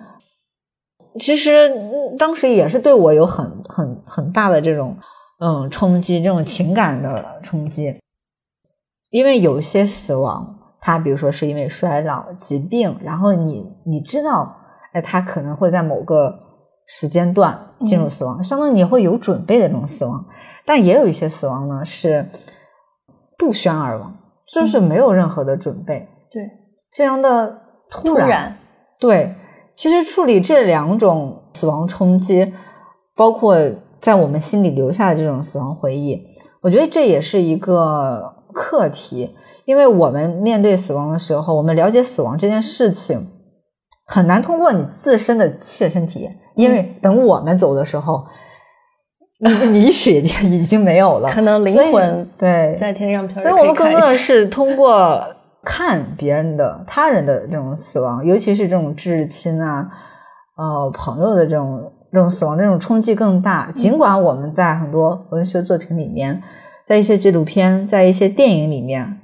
[1.19, 4.95] 其实嗯当时也是对我有很很很大的这种
[5.39, 7.95] 嗯冲击，这种情感的冲击，
[9.10, 14.55] 因为有些死亡，他比如说是因为衰老、疾病，然后你你知道，
[14.93, 16.33] 哎，他可能会在某个
[16.85, 20.25] 时间段进入死亡，相当于你会有准备的这种死亡，
[20.65, 22.25] 但也有一些死亡呢是
[23.37, 24.15] 不宣而亡，
[24.47, 26.43] 就是没有任何的准备，对，
[26.95, 27.59] 非常的
[27.89, 28.25] 突然。
[28.25, 28.57] 突然，
[28.99, 29.35] 对，
[29.73, 32.53] 其实处理这两种死亡冲击，
[33.15, 33.57] 包括
[33.99, 36.23] 在我们心里留下的这种死亡回忆，
[36.61, 39.35] 我觉得这也是一个课题。
[39.67, 43.27] 因为我们面对死亡的时候，我们了解死亡这件事情，
[44.06, 48.25] 很难通过你自身的切身体验，因为等我们走的时候，
[49.41, 55.21] 你你血 已经没有了，可能灵魂对在天上飘，所以我们更多的是通过
[55.65, 59.86] 看别人的、他人的这种死亡，尤其是这种至亲啊、
[60.58, 63.69] 呃朋友的这种这种死亡，这种冲击更大。
[63.75, 66.41] 尽管我们在很多文学作品里面，
[66.86, 69.19] 在一些纪录片、在一些电影里面，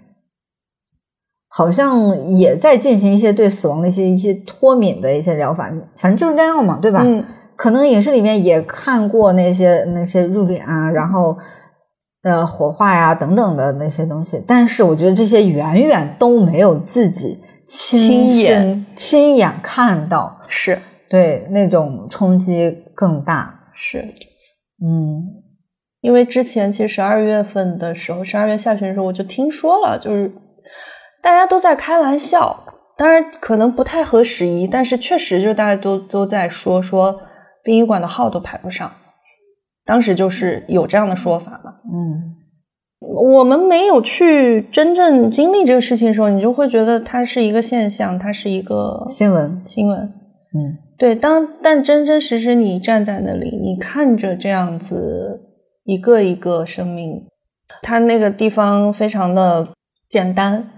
[1.55, 7.03] 好像也在进行一些对死亡的一些一些脱敏的一些疗法，反正就是那样嘛，对吧？
[7.05, 7.23] 嗯，
[7.55, 11.37] 可能影视里面也看过那些那些入殓啊，然后
[12.23, 17.37] 呃火化呀等等的那些东西，但是我觉得这些远远都没有自己
[17.67, 18.85] 亲亲眼。
[18.95, 20.79] 亲眼看到，是。
[21.07, 23.53] 对那种冲击更大。
[23.75, 23.99] 是，
[24.83, 25.21] 嗯。
[26.01, 30.29] 因为之前其实十二月份的时候，十二月下旬的时候我就听说了，就是
[31.23, 32.65] 大家都在开玩笑，
[32.97, 37.21] 当然可能不太合时宜，但是确实就是大家都都在说说
[37.63, 38.91] 殡仪馆的号都排不上，
[39.86, 41.73] 当时就是有这样的说法嘛。
[41.91, 42.36] 嗯
[43.05, 49.99] 我们没有去真正经历这个事情的时候，你就会觉得它是一个现象，它是一个新闻新闻。
[49.99, 55.41] 嗯对，当但真真实实你站在那里，你看着这样子
[55.83, 57.25] 一个一个生命，
[57.81, 59.67] 它那个地方非常的
[60.09, 60.69] 简单，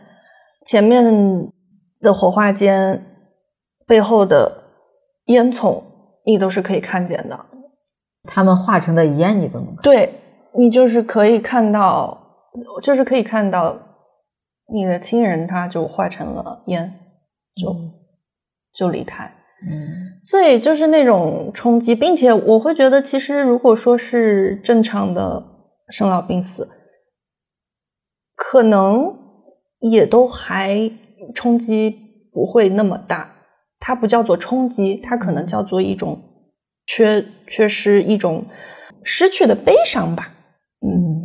[0.65, 1.51] 前面
[2.01, 3.05] 的火化间
[3.85, 4.63] 背后的
[5.25, 5.83] 烟囱
[6.25, 7.45] 你都是可以看见的，
[8.23, 9.77] 他们化成的烟你都能看。
[9.83, 10.13] 对
[10.57, 12.17] 你就是可以看到，
[12.83, 13.77] 就是可以看到
[14.73, 16.93] 你的亲人他就化成了烟，
[17.55, 17.91] 就、嗯
[18.73, 19.31] 就离开。
[19.67, 25.43] 嗯所以就是那种冲击，并且我会觉得，其实如果说是正常的
[25.89, 26.67] 生老病死，
[28.35, 29.15] 可能
[29.91, 30.91] 也都还
[31.33, 31.95] 冲击
[32.31, 33.35] 不会那么大，
[33.79, 36.21] 它不叫做冲击，它可能叫做一种
[36.85, 38.45] 缺缺失，一种
[39.03, 40.33] 失去的悲伤吧。
[40.81, 41.23] 嗯，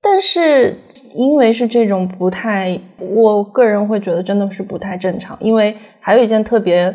[0.00, 0.76] 但是
[1.14, 5.36] 因为是这种不太，我个人会觉得真的是不太正常。
[5.40, 6.94] 因为还有一件特别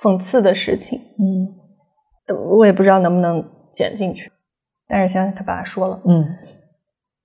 [0.00, 4.30] 讽刺的事情，嗯，我也不知道能不能剪进去，
[4.88, 6.00] 但是现在他把它说了。
[6.04, 6.24] 嗯，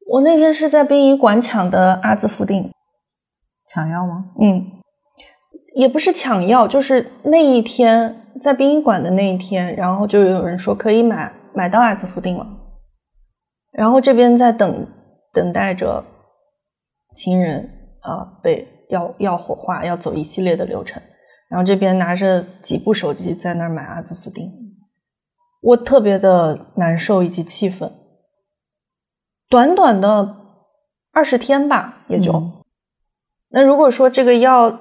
[0.07, 2.71] 我那天是在殡仪馆抢的阿兹夫定，
[3.67, 4.31] 抢药吗？
[4.41, 4.71] 嗯。
[5.75, 12.47] 也不是抢药，就是那一天在殡仪馆的那一天，然后就有人说可以买买到阿兹夫定了，
[13.73, 14.87] 然后这边在等
[15.33, 16.03] 等待着
[17.15, 17.69] 亲人
[18.01, 20.99] 啊被要要火化，要走一系列的流程，
[21.47, 24.51] 然后这边拿着几部手机在那儿买阿兹夫定，
[25.61, 27.91] 我特别的难受以及气愤，
[29.49, 30.35] 短短的
[31.11, 32.63] 二十天吧，也就，
[33.49, 34.79] 那如果说这个药。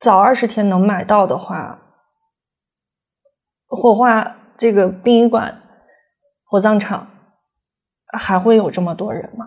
[0.00, 1.80] 早二十天能买到的话，
[3.66, 5.62] 火化这个殡仪馆、
[6.44, 7.08] 火葬场
[8.12, 9.46] 还会有这么多人吗？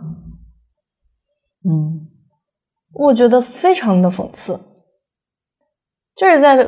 [1.63, 2.08] 嗯，
[2.93, 4.60] 我觉得非常的讽刺。
[6.15, 6.65] 就是在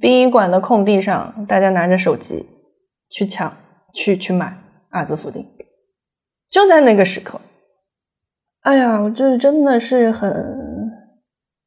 [0.00, 2.44] 殡仪馆的空地上，大家拿着手机
[3.08, 3.52] 去抢、
[3.94, 4.58] 去去买
[4.88, 5.46] 阿兹夫定，
[6.52, 7.40] 就在那个时刻。
[8.60, 10.30] 哎呀，我就是真的是很。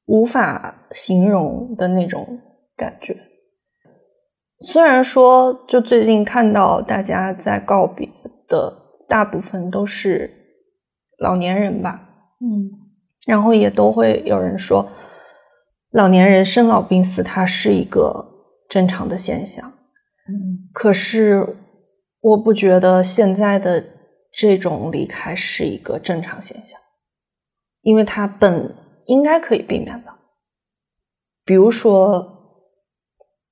[0.08, 2.40] 无法形容的那种
[2.78, 3.18] 感觉。
[4.68, 8.08] 虽然说，就最近看到大家在告别
[8.48, 8.72] 的
[9.10, 10.30] 大部分都是
[11.18, 12.08] 老年人吧，
[12.40, 12.70] 嗯，
[13.26, 14.88] 然后也都会有人说，
[15.90, 18.24] 老年人生老病死它是一个
[18.70, 19.68] 正常的现象，
[20.30, 21.58] 嗯，可是
[22.22, 23.84] 我不觉得现在的
[24.36, 26.80] 这种离开是一个正常现象，
[27.82, 28.76] 因为它本。
[29.08, 30.12] 应该可以避免的，
[31.46, 32.58] 比如说，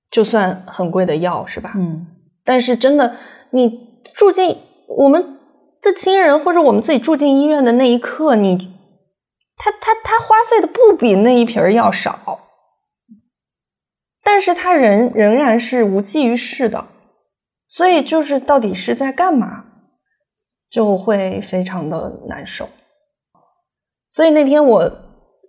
[0.09, 1.73] 就算很贵的药是吧？
[1.75, 2.07] 嗯。
[2.43, 3.15] 但是真的，
[3.51, 5.37] 你住进我们
[5.79, 8.57] 的亲人或者我们自己住进医院的那一刻，你
[9.55, 12.39] 他他他花费的不比那一瓶药少，
[14.23, 16.83] 但是他仍仍然是无济于事的，
[17.67, 19.65] 所以就是到底是在干嘛，
[20.73, 22.67] 就会非常的难受。
[24.11, 24.91] 所以那天我。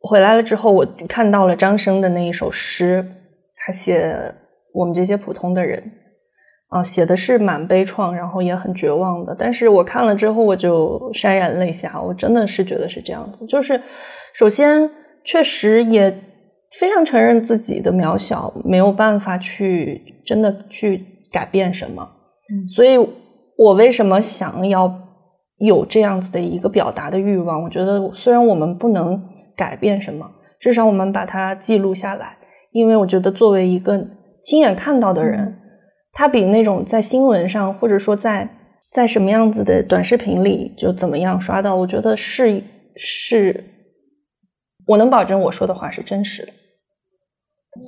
[0.07, 3.03] 回来了之后，我看到了张生的那一首诗，
[3.57, 4.15] 他写
[4.75, 5.83] 我们这些普通的人，
[6.69, 9.35] 啊，写的是蛮悲怆，然后也很绝望的。
[9.39, 13.47] 但是我看了之后，我就潸然泪下，我真的是觉得是这样子。
[13.47, 13.81] 就是
[14.35, 14.91] 首先，
[15.25, 16.11] 确实也
[16.79, 22.07] 非常承认自己的渺小，没有办法去真的去改变什么。
[22.53, 22.99] 嗯，所以
[23.57, 24.87] 我为什么想要
[25.65, 27.63] 有这样子的一个表达的欲望？
[27.63, 29.31] 我觉得虽然我们不能。
[29.57, 30.29] 改变什么？
[30.59, 32.37] 至少我们把它记录下来，
[32.73, 34.05] 因为我觉得作为一个
[34.43, 35.57] 亲眼看到的人，
[36.13, 38.51] 他比那种在新闻上或者说在
[38.93, 42.61] 在什么样子的短视频里就怎么样刷到，我觉得是
[42.97, 43.65] 是，
[44.89, 46.53] 我能保证我说的话是真实的。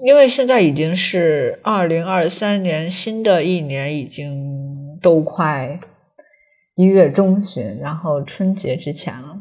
[0.05, 5.81] 因为现在已经是二零二三年，新的一年已经都快
[6.77, 9.37] 一月中旬，然后春节之前了。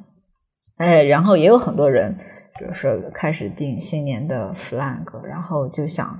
[0.77, 2.17] 哎，然后也有很多人，
[2.57, 6.19] 比如说开始定新年的 flag，然后就想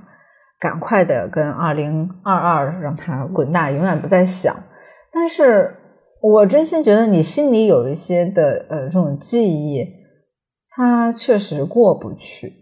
[0.58, 4.54] 赶快的跟二零二二让它滚大，永远不再想。
[5.12, 5.74] 但是
[6.20, 9.84] 我真心觉得你心里有一些的呃这种记忆，
[10.70, 12.52] 它确实过不去，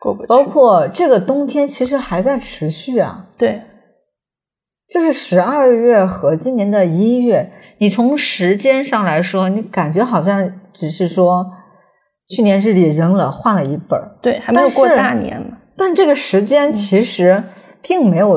[0.00, 0.26] 过不去。
[0.26, 3.62] 包括这个冬天其实还在持续啊，对，
[4.90, 7.52] 就是十二月和今年的一月。
[7.80, 11.46] 你从时间上来说，你感觉好像只是说
[12.28, 15.56] 去年日历扔了，换了一本儿对，还没有过大年呢。
[15.76, 17.44] 但这个时间其实
[17.80, 18.36] 并没有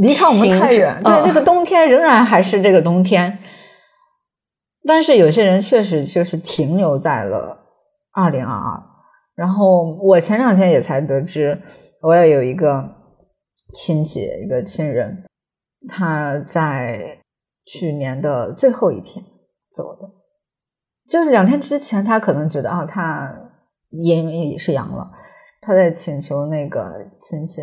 [0.00, 3.36] 离开我们太远，对，这个冬天仍然还是这个冬天。
[4.86, 7.58] 但是有些人确实就是停留在了
[8.12, 8.82] 二零二二。
[9.34, 11.60] 然后我前两天也才得知，
[12.00, 12.88] 我也有一个
[13.74, 15.24] 亲戚，一个亲人，
[15.88, 17.18] 他在。
[17.64, 19.24] 去年的最后一天
[19.72, 20.10] 走的，
[21.08, 23.32] 就是两天之前，他可能觉得啊，他
[23.90, 25.08] 因为也是阳了，
[25.60, 27.62] 他在请求那个亲戚，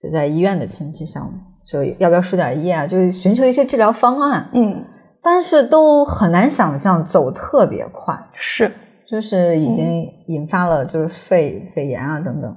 [0.00, 1.30] 就在医院的亲戚想
[1.62, 4.48] 就要不要输点液啊，就是寻求一些治疗方案。
[4.54, 4.82] 嗯，
[5.22, 8.72] 但是都很难想象走特别快，是，
[9.06, 12.56] 就是已经引发了就是肺肺炎啊等等，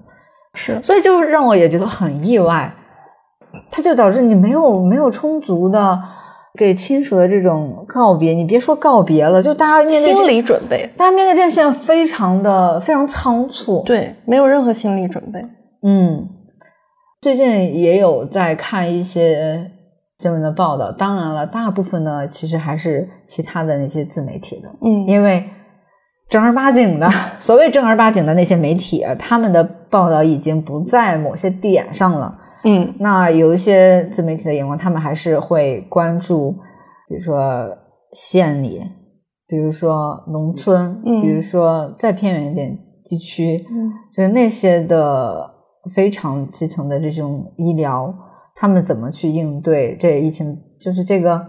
[0.53, 2.73] 是，所以就让我也觉得很意外，
[3.72, 5.99] 他就导致你没有没有充足的。
[6.59, 15.39] 给亲属的这种告别，你别说告别了，就大家面对心理准备，大家面对这件事情非常的非常仓促，对，没有任何心理准备。
[15.82, 16.28] 嗯，
[17.22, 19.72] 最近也有在看一些
[20.17, 25.45] 新闻的报道，当然了，大部分呢其实还是其他的那些自媒体的，嗯，因为
[26.28, 27.09] 正儿八经的
[27.39, 32.39] 所谓正儿八经的那些媒体，他们的报道已经不在某些点上了。
[32.64, 36.51] 嗯那有一些自媒体的眼光，他们还是会关注，
[37.07, 37.38] 比如说
[38.14, 38.82] 县里，
[39.47, 45.49] 比如说农村，嗯比如说再偏远一点地区，嗯就是那些的
[45.95, 48.14] 非常基层的这种医疗，
[48.55, 50.55] 他们怎么去应对这疫情？
[50.80, 51.39] 就是这个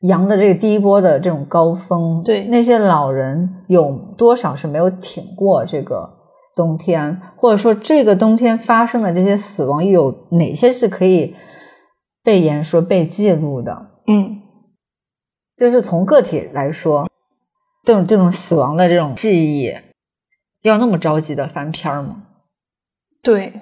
[0.00, 6.08] 阳的这个第一波的这种高峰，对那些老人有多少是没有挺过这个
[6.56, 11.34] 冬天，或者说这个冬天发生的这些死亡，又有哪些是可以
[12.22, 13.90] 被言说、被记录的？
[14.06, 14.42] 嗯
[15.56, 17.08] 就是从个体来说，
[17.84, 19.72] 这种这种死亡的这种记忆，
[20.62, 22.24] 要那么着急的翻篇儿吗？
[23.22, 23.60] 对，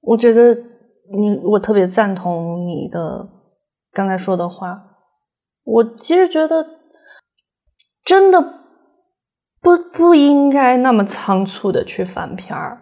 [0.00, 3.28] 我觉得你我特别赞同你的
[3.92, 4.82] 刚才说的话。
[5.64, 6.64] 我其实觉得
[8.04, 8.40] 真的
[9.66, 12.80] 不不应该那么仓促的去翻篇儿，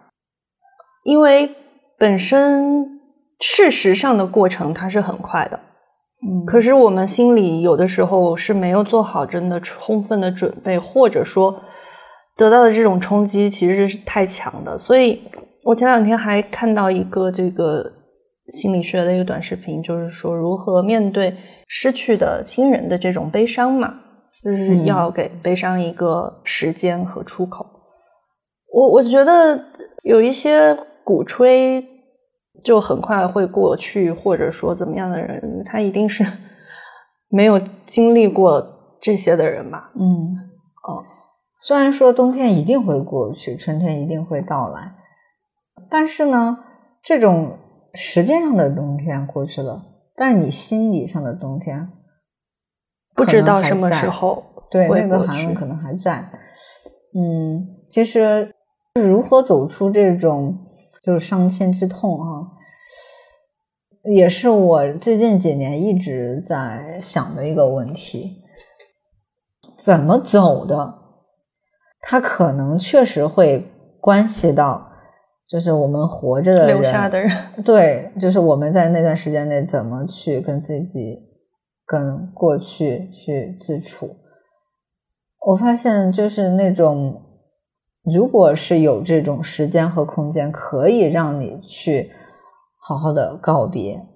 [1.05, 1.51] 因为
[1.99, 3.01] 本身
[3.41, 5.59] 事实上的过程它是很快的，
[6.29, 11.59] 嗯可是我们心里有的时候是没有做好真的充分的准备，或者说
[12.37, 14.77] 得到的这种冲击其实是太强的。
[14.77, 15.23] 所以
[15.63, 17.83] 我前两天还看到一个这个
[18.51, 21.35] 心理学的一个短视频，就是说如何面对
[21.67, 23.95] 失去的亲人的这种悲伤嘛，
[24.45, 27.67] 就是嗯要给悲伤一个时间和出口。
[28.73, 29.65] 我我觉得
[30.03, 31.85] 有一些鼓吹
[32.63, 36.25] 就很快会过去，或者说怎么样的人，他一定是
[37.31, 38.65] 没有经历过
[39.01, 39.91] 这些的人吧？
[39.95, 40.37] 嗯，
[40.87, 41.03] 哦，
[41.61, 44.95] 虽然说冬天一定会过去，春天一定会到来，
[45.91, 46.59] 但是呢，
[47.03, 47.59] 这种
[47.95, 49.83] 时间上的冬天过去了，
[50.17, 51.89] 但你心理上的冬天
[53.15, 56.29] 不知道什么时候对那个寒冷可能还在。
[57.17, 58.53] 嗯，其实
[58.95, 60.59] 如何走出这种
[61.03, 62.51] 就是伤心之痛啊，
[64.05, 68.43] 也是我最近几年一直在想的一个问题。
[69.77, 70.95] 怎么走的？
[72.01, 73.67] 它可能确实会
[74.01, 74.89] 关系到，
[75.49, 77.31] 就是我们活着的人留下的人，
[77.65, 81.19] 对，就是我们在那段时间内怎么去跟自己、
[81.87, 84.17] 跟过去去自处。
[85.47, 87.21] 我发现，就是那种，
[88.03, 92.11] 如果是有这种时间和空间，可以让你去
[92.81, 94.07] 好好的告别，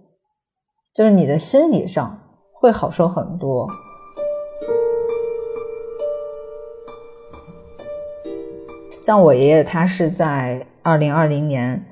[0.94, 2.18] 就是你的心理上
[2.54, 3.68] 会好受很多。
[9.02, 11.82] 像我爷爷，他是在二零二零年，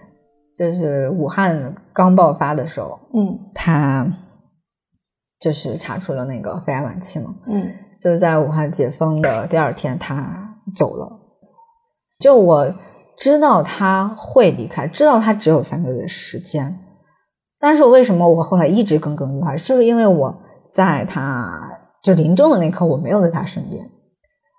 [0.54, 4.06] 就是武汉刚爆发的时候，嗯他
[5.46, 7.70] 就是查出了那个肺癌晚期嘛，嗯
[8.00, 11.08] 就在武汉解封的第二天，他走了。
[12.18, 12.74] 就我
[13.16, 16.76] 知道他会离开，知道他只有三个月时间，
[17.60, 19.56] 但是为什么我后来一直耿耿于怀？
[19.56, 20.36] 就是因为我
[20.72, 23.88] 在他就临终的那刻，我没有在他身边，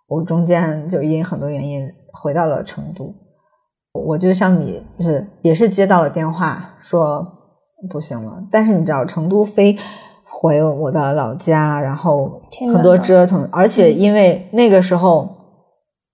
[0.07, 3.13] 我中间就因很多原因回到了成都。
[3.91, 7.27] 我就像你，就是也是接到了电话说
[7.89, 9.77] 不行了，但是你知道成都飞
[10.29, 12.41] 回我的老家，然后
[12.73, 15.27] 很多折腾，而且因为那个时候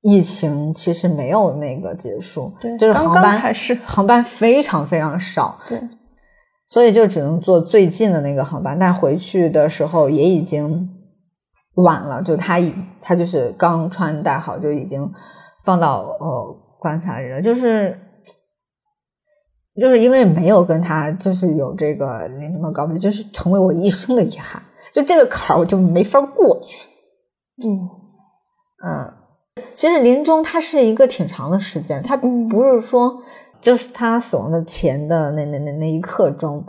[0.01, 5.81] 疫情其实没有那个结束，对就是航班还是航班非常非常少，对，
[6.67, 10.89] 所以就只能坐最近的那个航班，但回去的时候也已经
[11.75, 15.09] 晚了，就他已他就是刚穿戴好就已经
[15.65, 17.97] 放到呃棺材里了，就是
[19.79, 22.05] 就是因为没有跟他就是有这个
[22.39, 24.61] 那什么告别，就是成为我一生的遗憾，
[24.91, 26.87] 就这个坎儿我就没法过去。
[27.63, 27.89] 嗯
[28.85, 29.13] 嗯，
[29.73, 33.21] 其实临终它是一个挺长的时间，它嗯不是说
[33.61, 36.63] 就是他死亡的前的那那那那一刻钟，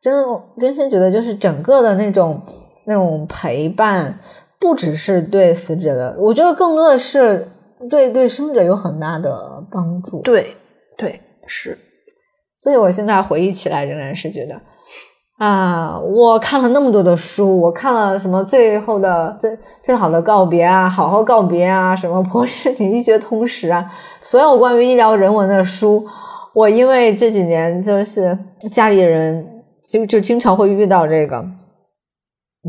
[0.00, 2.42] 真的真心觉得就是整个的那种
[2.86, 4.18] 那种陪伴，
[4.58, 7.48] 不只是对死者的，我觉得更多的是
[7.88, 10.20] 对对生者有很大的帮助。
[10.22, 10.56] 对
[10.98, 11.78] 对是，
[12.62, 14.54] 所以我现在回忆起来，仍然是觉得
[15.38, 23.90] 啊，我看了那么多的书，我看了什么最后的最最好的告别啊，好好告别啊，什么博士你医学通识啊，
[24.22, 26.06] 所有关于医疗人文的书，
[26.54, 28.38] 我因为这几年就是
[28.70, 31.44] 家里人就就经常会遇到这个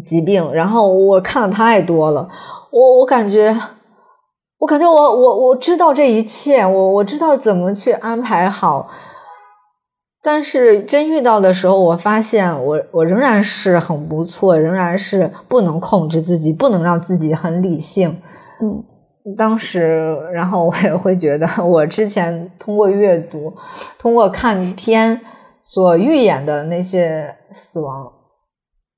[0.04, 2.28] 疾病，然后我看的太多了，
[2.72, 3.56] 我我感觉。
[4.60, 8.88] 我感觉我我我知道这一切，我我知道怎么去安排好
[10.26, 18.10] 但是真遇到的时候，我发现我我仍然是很不错，仍然是不能控制自己，不能让自己很理性。
[18.62, 18.82] 嗯，
[19.36, 23.54] 当时，然后我也会觉得，我之前通过阅读、
[24.00, 25.20] 通过看片
[25.62, 28.10] 所预演的那些死亡，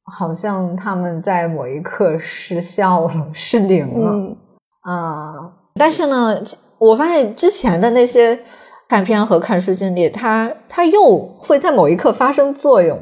[0.03, 4.11] 好像他们在某一刻失效了，失灵了。
[4.13, 4.37] 嗯
[4.81, 5.33] 啊、
[5.73, 6.39] 但是呢，
[6.77, 8.39] 我发现之前的那些
[8.87, 12.99] 看片和看书经历，它它又会在某一刻发生作用，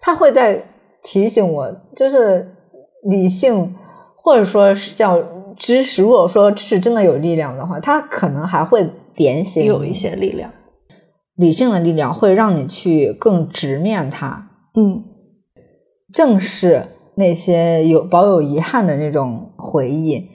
[0.00, 0.64] 它会在
[1.02, 2.54] 提醒我，就是
[3.04, 3.74] 理性
[4.16, 5.22] 或者说是叫
[5.58, 6.02] 知识。
[6.02, 10.50] 如果说知识真的有力量的话，它可能还会点醒有一些力量。
[11.36, 15.04] 理性的力量，会让你去更直面它，嗯
[16.12, 20.30] 正视那些有保有遗憾的那种回忆。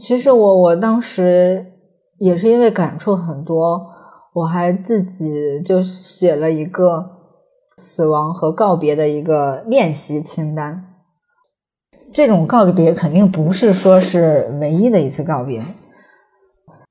[0.00, 1.71] 其实我我当时
[2.22, 3.84] 也是因为感触很多，
[4.32, 7.04] 我还自己就写了一个
[7.76, 10.84] 死亡和告别的一个练习清单。
[12.12, 15.64] 这种告别肯定不是说是唯一的一次告别，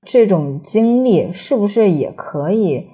[0.05, 2.88] 这种经历是不是也可以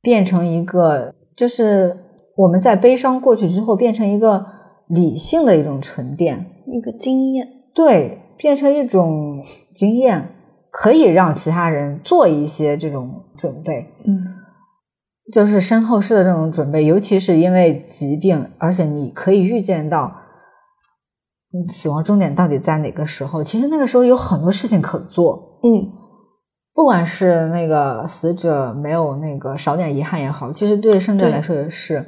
[0.00, 1.96] 变成一个，就是
[2.36, 4.46] 我们在悲伤过去之后，变成一个
[4.86, 6.46] 理性的一种沉淀？
[6.66, 7.48] 一个经验。
[7.74, 9.42] 对，变成一种
[9.72, 10.28] 经验，
[10.70, 14.18] 可以让其他人做一些这种准备，嗯
[15.32, 20.12] 就是身后事的这种准备，尤其是因为疾病，而且你可以预见到，
[21.52, 23.42] 嗯死亡终点到底在哪个时候。
[23.42, 25.90] 其实那个时候有很多事情可做，嗯
[26.74, 32.04] 不管是那个死者没有那个少点遗憾也好，其实对生者来说也是。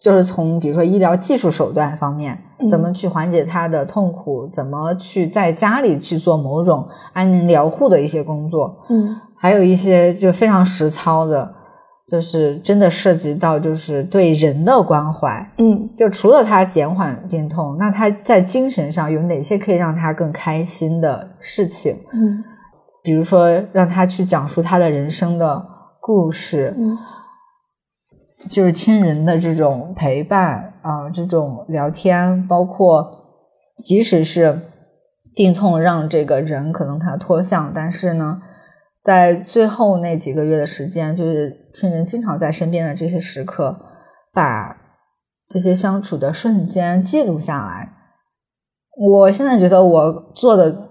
[0.00, 11.54] 对，就是从比如说医疗技术手段方面，嗯怎么去缓解他的痛苦，怎么去在家里去做某种安宁疗护的一些工作，嗯还有一些就非常实操的，
[12.08, 15.28] 就是真的涉及到就是对人的关怀。
[15.58, 21.94] 嗯就除了他减缓病痛，那他在精神上有哪些可以让他更开心的事情？
[22.12, 22.42] 嗯
[23.02, 25.64] 比如说让他去讲述他的人生的
[26.00, 26.96] 故事，嗯
[28.48, 33.10] 就是亲人的这种陪伴啊、这种聊天，包括
[33.78, 34.60] 即使是
[35.34, 38.40] 病痛让这个人可能他脱相，但是呢，
[39.02, 43.76] 在最后那几个月的时间，就是亲人经常在身边的这些时刻，
[44.32, 44.76] 把
[45.48, 47.92] 这些相处的瞬间记录下来。
[48.96, 50.88] 我现在觉得我做的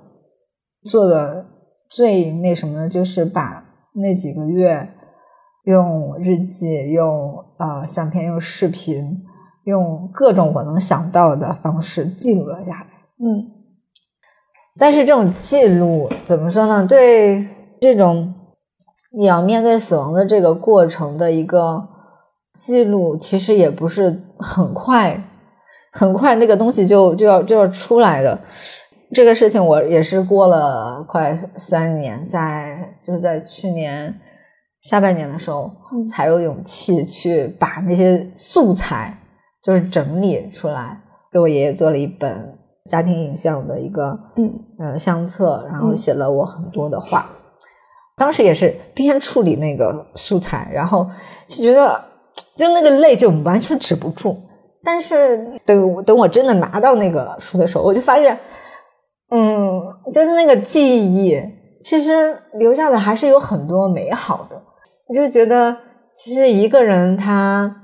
[0.84, 1.46] 做的
[1.90, 4.90] 最那什么的，就是把那几个月
[5.66, 9.22] 用日记、用呃相片、用视频、
[9.66, 12.88] 用各种我能想到的方式记录了下来。
[13.20, 13.52] 嗯
[14.78, 16.86] 但是这种记录怎么说呢？
[16.86, 17.48] 对
[17.80, 18.34] 这种
[19.18, 21.88] 你要面对死亡的这个过程的一个
[22.54, 25.24] 记录，其实也不是很快，
[25.94, 28.38] 很快那个东西就就要就要出来的。
[29.14, 34.14] 这个事情我也是过了快三年，在就是在去年
[34.90, 39.18] 下半年的时候，嗯才有勇气去把那些素材
[39.64, 47.28] 就是整理出来，给我爷爷做了一本家庭影像的一个嗯呃相册，然后嗯写了我很多的话。
[48.18, 51.06] 当时也是边处理那个素材，然后
[51.48, 52.02] 就觉得
[52.56, 54.38] 就那个泪就完全止不住。
[54.84, 58.38] 但是等等我真的拿到那个书的时候，我就发现，
[59.32, 59.82] 嗯，
[60.14, 61.42] 就是那个记忆，
[61.82, 64.62] 其实留下的还是有很多美好的。
[65.08, 65.76] 我就觉得，
[66.16, 67.76] 其实一个人他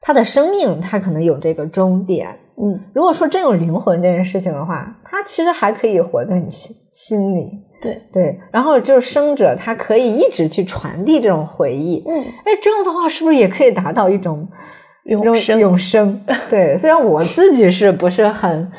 [0.00, 7.50] 他的生命，他可能有这个终点，嗯如果说真有灵魂这件事情的话，他其实还可以活在你心心里。
[7.82, 12.04] 对，对，然后就是生者，他可以一直去传递这种回忆。
[12.06, 14.46] 嗯哎，这样的话，是不是也可以达到一种
[15.06, 16.20] 永生永生？
[16.48, 18.70] 对，虽然我自己是不是很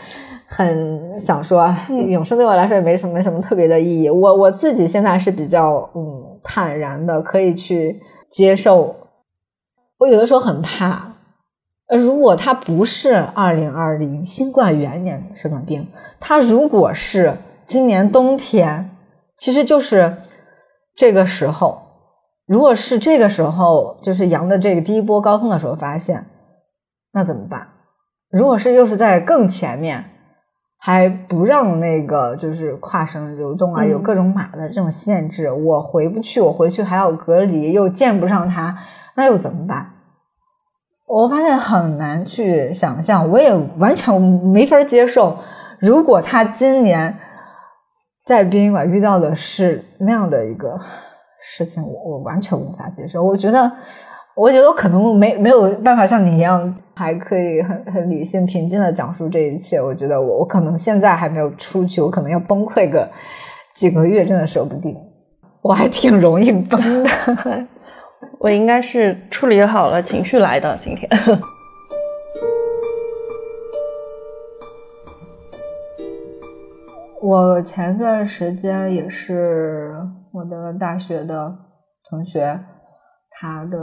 [0.48, 1.76] 很想说，
[2.08, 4.10] 永生对我来说也没什么没什么特别的意义。
[4.10, 8.96] 我我自己现在是比较嗯坦然的，可以去接受。
[10.00, 11.14] 我有的时候很怕，
[11.88, 15.88] 呃，如果他不是二零二零新冠元年生的病，
[16.20, 18.90] 他如果是今年冬天，
[19.38, 20.18] 其实就是
[20.96, 21.82] 这个时候。
[22.46, 26.26] 如果是这个时候，就是阳的这个第一波高峰的时候发现，
[27.14, 27.70] 那怎么办？
[28.30, 30.04] 如果是又是在更前面，
[30.86, 38.78] 还不让那个就是跨省流动啊，嗯有各种码的这种限制，我回不去，我回去还要隔离，又见不上他，
[39.16, 39.92] 那又怎么办？
[41.08, 45.38] 我发现很难去想象，我也完全没法接受。
[45.80, 47.18] 如果他今年
[48.26, 50.78] 在殡仪馆遇到的是那样的一个
[51.42, 53.24] 事情，我我完全无法接受。
[53.24, 53.72] 我觉得，
[54.36, 59.80] 我觉得我可能没没有办法像你一样，还可以很很理性平静的讲述这一切。
[59.80, 63.08] 我觉得我我可能现在还没有出去，我可能要崩溃个
[63.76, 64.98] 几个月，真的说不定。
[65.62, 67.10] 我还挺容易崩的，
[68.40, 71.08] 我应该是处理好了情绪来的今天。
[77.22, 79.94] 我前段时间也是
[80.34, 81.56] 我的大学的
[82.10, 82.60] 同学，
[83.34, 83.80] 他的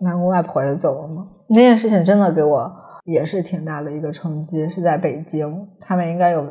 [0.00, 1.26] 外公外婆也走了吗。
[1.48, 2.70] 那件事情真的给我
[3.04, 6.46] 也是挺大的一个冲击，是在北京，他们应该有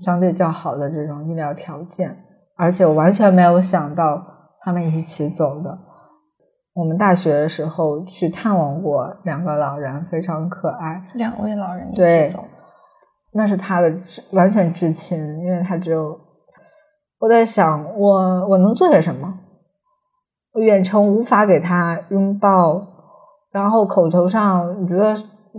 [0.00, 2.16] 相对较好的这种医疗条件，
[2.56, 4.24] 而且我完全没有想到
[4.60, 5.78] 他们一起走的。
[6.74, 11.04] 我们大学的时候去探望过两个老人，非常可爱。
[11.14, 12.44] 两位老人一起走。
[13.32, 13.92] 那是他的
[14.30, 16.16] 完全至亲，因为他只有
[17.18, 19.34] 我在想，我我能做些什么？
[20.60, 22.86] 远程无法给他拥抱，
[23.52, 25.14] 然后口头上你觉得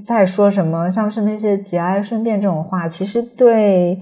[0.06, 0.90] 在说什么？
[0.90, 4.00] 像是那些节哀顺变这种话，其实对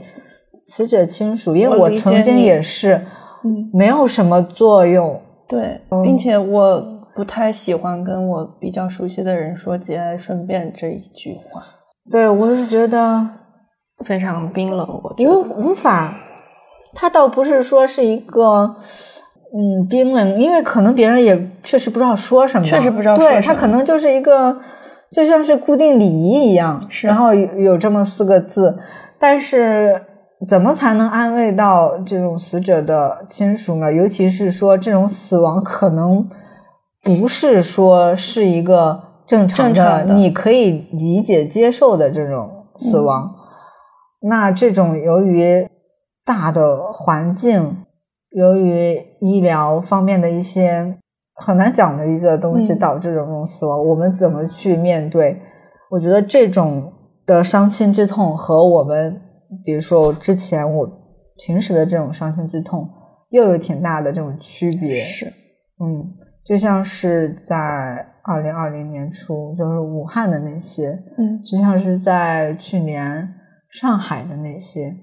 [0.66, 2.96] 死者亲属，因为我曾经也是，
[3.44, 5.20] 嗯，没有什么作用。
[5.48, 6.82] 对，并且我
[7.16, 11.64] 不太喜欢跟我比较熟悉的人说节哀顺变这一句话。
[12.12, 13.28] 对我是觉得。
[14.06, 16.14] 非常冰冷，我无无法，
[16.94, 18.76] 他倒不是说是一个
[19.54, 24.56] 嗯冰冷，因为可能别人也确实不知道说什么，确实不知道，对他可能就是一个
[25.12, 28.78] 就像是固定礼仪一样，然后有有这么四个字，
[29.18, 30.02] 但是
[30.48, 33.92] 怎么才能安慰到这种死者的亲属呢？
[33.92, 36.30] 尤其是说这种死亡可能
[37.04, 43.34] 不是说是一个正常的，你可以理解接受的这种死亡。
[44.22, 45.68] 那这种由于
[46.26, 47.78] 大的环境，
[48.38, 50.96] 由于医疗方面的一些
[51.34, 55.36] 很难讲的一个东西导致这种死亡，我们怎么去面对？
[55.90, 56.94] 我觉得这种
[57.26, 59.20] 的伤心之痛和我们，
[59.66, 60.88] 比如说之前我
[61.38, 62.88] 平时的这种伤心之痛，
[63.32, 65.02] 又有挺大的这种区别。
[65.06, 66.06] 是，嗯，
[66.46, 67.58] 就像是在
[68.24, 73.34] 二零二零年初，就是武汉的那些，嗯，就像是在去年。
[73.70, 74.96] 上海的那些，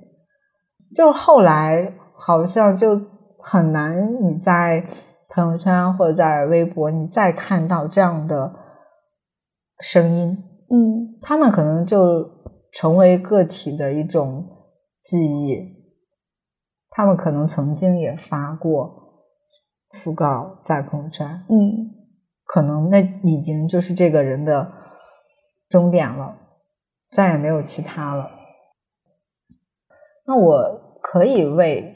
[0.96, 2.98] 就后来好像就
[3.46, 4.82] 很难，你在
[5.28, 8.54] 朋友圈或者在微博，你再看到这样的
[9.80, 10.30] 声音，
[10.70, 12.26] 嗯，他们可能就
[12.72, 14.46] 成为个体的一种
[15.02, 15.58] 记忆，
[16.88, 19.22] 他们可能曾经也发过
[19.92, 21.92] 讣告在朋友圈，嗯，
[22.46, 24.72] 可能那已经就是这个人的
[25.68, 26.34] 终点了，
[27.10, 28.30] 再也没有其他了。
[30.26, 31.94] 那我可以为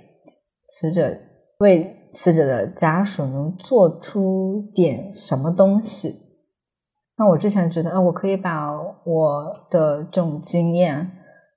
[0.67, 1.19] 死者、
[1.59, 6.15] 为死者的家属能做出点什么东西？
[7.17, 8.73] 那我之前觉得，啊，我可以把
[9.05, 11.11] 我的这种经验、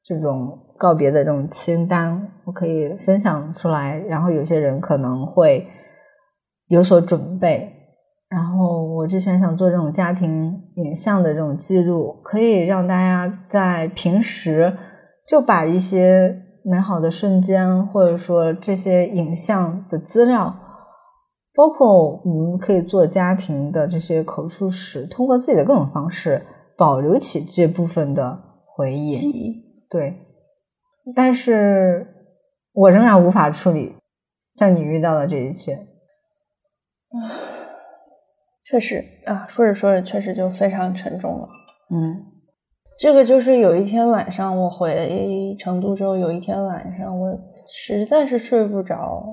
[0.03, 5.67] 这种告别的这种清单，我可以分享出来，然后有些人可能会
[6.67, 7.71] 有所准备。
[8.27, 14.75] 然后我之前想做这种家庭影像的这种记录，可以让大家在平时
[15.27, 16.40] 就把一些。
[16.63, 20.55] 美好的瞬间，或者说这些影像的资料，
[21.53, 26.45] 包括我们可以做家庭的这些口述史，通过自己的各种方式
[26.77, 29.63] 保留起这部分的回忆。
[29.89, 30.15] 对，
[31.15, 32.07] 但是
[32.73, 33.95] 我仍然无法处理
[34.53, 35.73] 像你遇到的这一切。
[35.73, 37.19] 啊，
[38.63, 41.47] 确实啊，说着说着，确实就非常沉重了。
[41.89, 42.30] 嗯。
[43.01, 47.35] 这个就是有一天晚上我回成都之后，有一天晚上我
[47.73, 49.25] 实在是睡不着，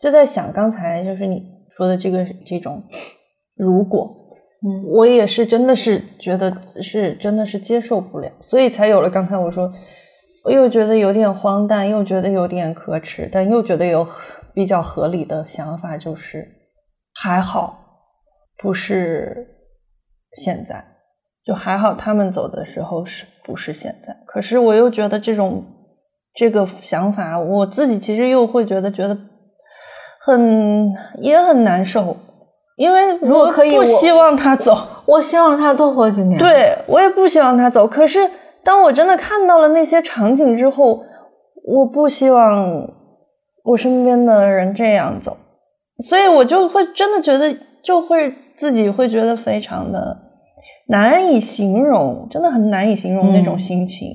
[0.00, 2.80] 就在想刚才就是你说的这个这种
[3.56, 4.14] 如果，
[4.64, 9.72] 嗯，我也是真的是觉得是真的是接受不了，所以才有了刚才我说，
[10.44, 14.06] 我又觉得有点荒诞，又觉得有点可耻，但又觉得有
[14.54, 16.46] 比较合理的想法，就是
[17.12, 17.76] 还好
[18.56, 19.48] 不是
[20.36, 20.93] 现在。
[21.46, 24.16] 就还好，他们走的时候是不是现在？
[24.26, 25.62] 可是我又觉得这种
[26.34, 29.16] 这个想法，我自己其实又会觉得觉得
[30.24, 32.16] 很也很难受，
[32.76, 34.74] 因为如果可以，不希望他走，
[35.04, 36.38] 我希望他多活几年。
[36.38, 37.86] 对我也不希望他走。
[37.86, 38.30] 可是
[38.62, 41.04] 当我真的看到了那些场景之后，
[41.66, 42.88] 我不希望
[43.64, 45.36] 我身边的人这样走，
[46.02, 50.22] 所以我就会真的觉得，就会自己会觉得非常的。
[50.86, 54.08] 难以形容，真的很难以形容那种心情。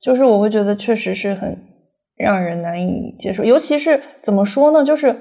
[0.00, 1.58] 就是我会觉得，确实是很
[2.16, 3.44] 让人难以接受。
[3.44, 4.84] 尤其是怎么说呢？
[4.84, 5.14] 就是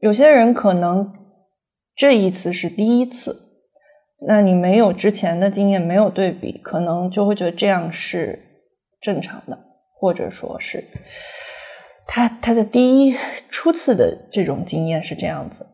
[0.00, 1.12] 有些人可能
[1.94, 3.36] 这一次是第一次，
[4.26, 8.38] 那你没有之前的经验，没有对比，可能就会觉得这样是
[9.00, 9.58] 正常的，
[10.00, 10.82] 或者说是
[12.06, 13.14] 他他的第一
[13.48, 15.66] 初次的这种经验是这样子。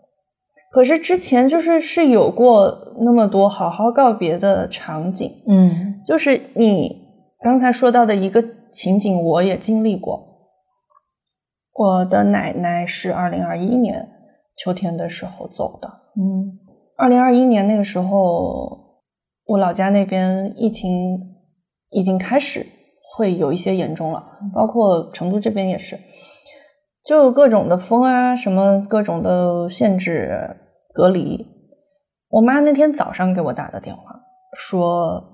[0.70, 6.96] 可是之前就是是有过那么多好好告别的场景，嗯就是你
[7.40, 10.26] 刚才说到的一个情景，我也经历过。
[11.74, 14.08] 我的奶奶是二零二一年
[14.56, 15.88] 秋天的时候走的。
[16.16, 16.58] 嗯
[16.96, 18.76] 二零二一年那个时候，
[19.46, 21.20] 我老家那边疫情
[21.90, 22.66] 已经开始
[23.16, 25.96] 会有一些严重了，包括成都这边也是，
[27.08, 30.58] 就各种的封啊，什么各种的限制
[30.92, 31.46] 隔离。
[32.28, 34.20] 我妈那天早上给我打的电话，
[34.54, 35.24] 说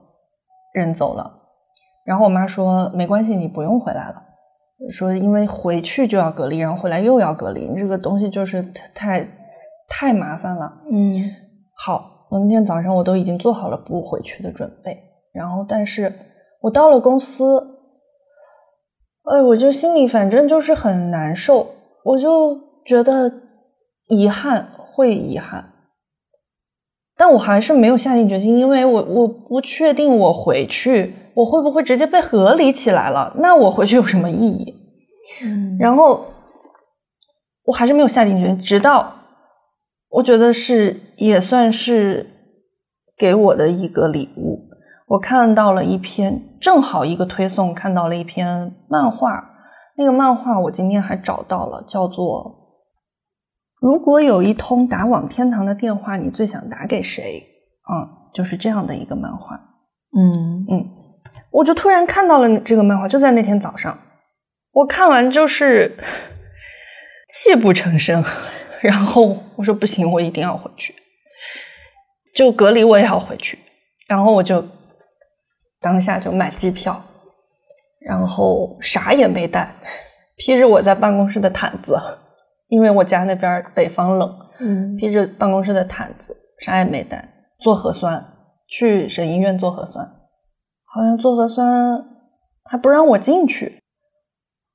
[0.72, 1.42] 人走了，
[2.06, 4.22] 然后我妈说没关系，你不用回来了。
[4.88, 8.62] 说因为回去就要隔离，然后回来又要隔离，这个东西就是
[8.94, 9.28] 太
[9.88, 10.80] 太麻烦了。
[10.92, 11.24] 嗯
[11.76, 14.96] 好，我那天早上我都已经做好了不回去的准备，
[15.32, 16.12] 然后但是
[16.60, 17.73] 我到了公司，
[19.24, 23.32] 哎，我就心里反正就是很难受，我就觉得
[24.08, 25.72] 遗憾，会遗憾，
[27.16, 34.74] 但我还是没有下定决心，因为我我不确定我回去我会不会直接被隔离起来了，那我回去有什么意义？
[35.42, 36.26] 嗯然后
[37.64, 39.14] 我还是没有下定决心，直到
[40.10, 42.26] 我觉得是也算是
[43.16, 44.60] 给我的一个礼物。
[45.06, 49.44] 我看到了一篇，正好一个推送看到了一篇漫画，
[49.96, 52.54] 那个漫画我今天还找到了，叫做
[53.80, 57.46] “如果有一通打往天堂的电话，你最想打给谁？”
[57.86, 59.60] 嗯，就是这样的一个漫画。
[60.16, 60.88] 嗯嗯，
[61.50, 63.98] 我就突然看到了这个漫画，就在那天早上，
[64.72, 65.98] 我看完就是
[67.28, 68.24] 泣不成声，
[68.80, 70.94] 然后我说不行，我一定要回去，
[72.34, 73.58] 就隔离我也要回去，
[74.08, 74.66] 然后我就
[75.84, 76.98] 当下就买机票，
[78.00, 79.70] 然后啥也没带，
[80.38, 81.94] 披着我在办公室的毯子，
[82.68, 87.28] 因为我家那边北方冷，嗯披着办公室的毯子，啥也没带，
[87.60, 88.24] 做核酸，
[88.66, 90.02] 去省医院做核酸，
[90.86, 92.02] 好像做核酸
[92.64, 93.78] 还不让我进去。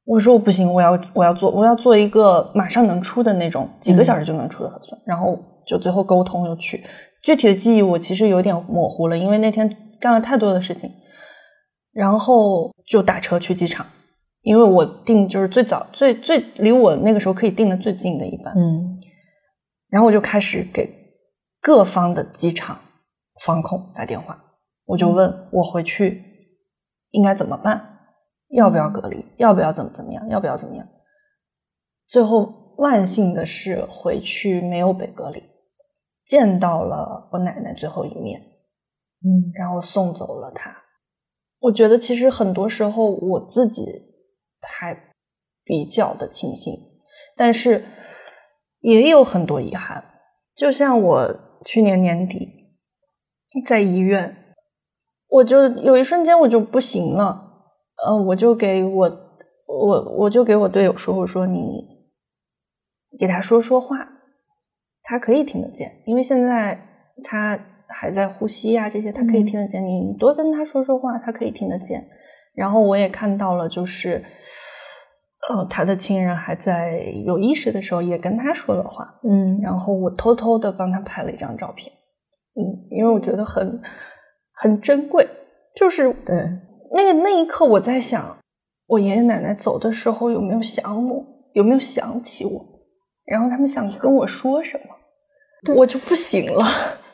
[0.05, 5.01] 我说我不行，我要我要做我要做一个马上能出的那种，几个小时就能出的核酸。
[5.05, 6.83] 然后就最后沟通又去，
[7.23, 10.91] 具体的记忆我其实有点模糊了，因为那天干了太多的事情。
[11.91, 13.85] 然后就打车去机场，
[14.41, 18.53] 因为我订就是最早最最离我那个时候可以订的最近的一班。
[18.55, 18.99] 嗯
[19.89, 20.87] 然后我就开始给
[21.59, 22.79] 各方的机场
[23.43, 24.39] 防控打电话，
[24.85, 26.23] 我就问我回去
[27.09, 27.97] 应该怎么办，
[28.49, 30.87] 要不要隔离，要不要怎么怎么样，要不要怎么样。
[32.07, 35.41] 最后万幸的是回去没有被隔离，
[36.27, 38.39] 见到了我奶奶最后一面，
[39.23, 40.75] 嗯然后送走了他。
[41.59, 43.83] 我觉得其实很多时候我自己
[44.61, 44.95] 还
[45.63, 46.73] 比较的庆幸，
[47.35, 47.83] 但是
[48.79, 50.03] 也有很多遗憾。
[50.55, 52.47] 就像我去年年底
[53.67, 54.55] 在医院，
[55.27, 57.65] 我就有一瞬间我就不行了，
[58.05, 59.09] 呃，我就给我
[59.67, 61.59] 我我就给我队友说，我说你
[63.19, 63.97] 给他说说话，
[65.03, 66.79] 他可以听得见，因为现在
[67.23, 67.59] 他
[67.89, 69.85] 还在呼吸呀、这些他可以听得见。
[69.85, 72.07] 你你多跟他说说话，他可以听得见。
[72.53, 74.23] 然后我也看到了，就是
[75.49, 79.19] 呃，他的亲人还在有意识的时候也跟他说了话。
[79.23, 81.91] 嗯然后我偷偷的帮他拍了一张照片，
[82.55, 83.81] 嗯，因为我觉得很
[84.53, 85.27] 很珍贵。
[85.75, 86.35] 就是对，
[86.93, 88.37] 那个那一刻，我在想，
[88.87, 91.23] 我爷爷奶奶走的时候有没有想我，
[91.53, 92.65] 有没有想起我，
[93.25, 96.65] 然后他们想跟我说什么，我就不行了。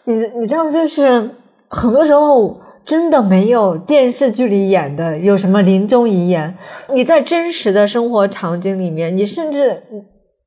[0.05, 1.29] 你你知道就是
[1.67, 6.55] 很多时候真的没有电视剧里演的有什么临终遗言，
[6.93, 9.83] 你在真实的生活场景里面，你甚至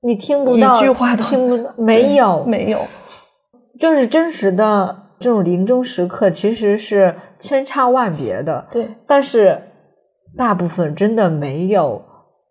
[0.03, 2.81] 你听不到一句话都听不到，没有没有，
[3.81, 8.89] 就是真实的这种临终时刻其实是千差万别的，对。
[9.07, 9.61] 但是
[10.37, 12.01] 大部分真的没有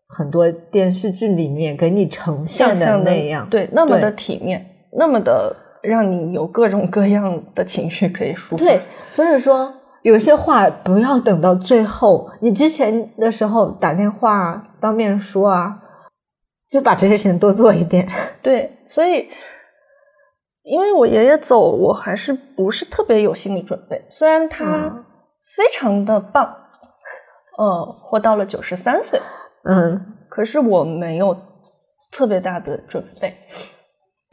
[0.10, 8.58] 很多电视剧里面给你呈现的那样，对，那么的体面，那么的让你有各种各样的情绪可以抒发。
[8.58, 15.80] 对，所以说有些话不要等到最后，你之前的时候打电话当面说啊，
[16.70, 18.08] 就把这些事情多做一点。
[18.42, 19.28] 对，所以
[20.64, 24.06] 因为我爷爷走，我还是不是特别有心理准备。
[24.10, 25.06] 虽然他嗯
[25.56, 26.56] 非常的棒，
[27.58, 29.20] 呃，活到了九十三岁，
[29.64, 31.36] 嗯可是我没有
[32.12, 33.34] 特别大的准备。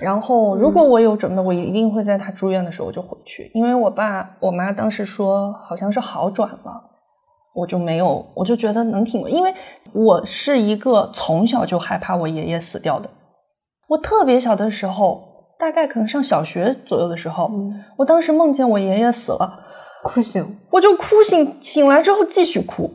[0.04, 6.82] 然后如果我有准备，我一定会在他住院的时候就回去，因为我爸我妈当时说好像是好转了，
[7.54, 9.52] 我就没有，我就觉得能挺过，因为
[9.92, 13.08] 我是一个从小就害怕我爷爷死掉的，
[13.88, 15.22] 我特别小的时候，
[15.58, 17.50] 大概可能上小学左右的时候，
[17.96, 19.60] 我当时梦见我爷爷死了。
[20.04, 22.90] 哭醒，我就哭醒，醒来之后继续哭，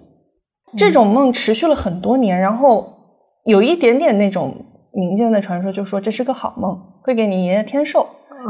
[0.77, 2.85] 这种梦持续了很多年，然后
[3.45, 4.53] 有一点点那种
[4.99, 8.05] 民间的传说，就说这是个好梦，会给你爷爷添寿，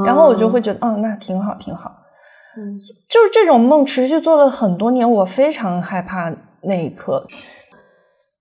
[0.05, 1.91] 然后我就会觉得，哦，那挺好，挺好。
[2.57, 7.25] 嗯，就是这种梦持续做了很多年，我非常害怕那一刻。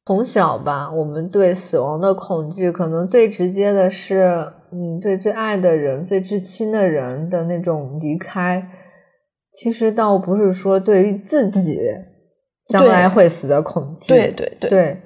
[0.06, 8.66] 从小吧，我们对死亡的恐惧，可能最直接的是，嗯，对最爱的人、最至亲的人的那种离开。
[9.52, 11.78] 其实倒不是说对于自己
[12.68, 14.96] 将来会死的恐惧，对对对，对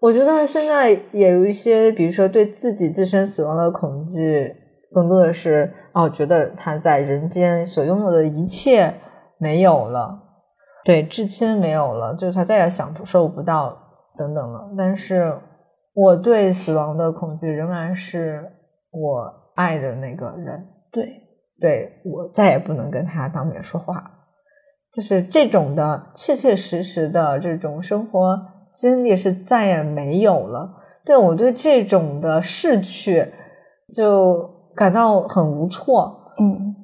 [0.00, 4.54] 我觉得现在也有一些，比如说对自己自身死亡的恐惧，
[4.92, 8.92] 更多的是哦，觉得他在人间所拥有的一切
[9.38, 10.18] 没有了，
[10.84, 13.76] 对，至亲没有了，就是他再也享受不到
[14.16, 14.70] 等等了。
[14.76, 15.38] 但是
[15.94, 18.42] 我对死亡的恐惧仍然是
[18.90, 21.26] 我爱的那个人，对。
[21.60, 24.02] 对我再也不能跟他当面说话，
[24.94, 28.34] 就是这种的切切实实的这种生活
[28.80, 30.70] 经历是再也没有了。
[31.04, 33.32] 对我对这种的逝去
[33.94, 36.32] 就感到很无措。
[36.38, 36.74] 嗯，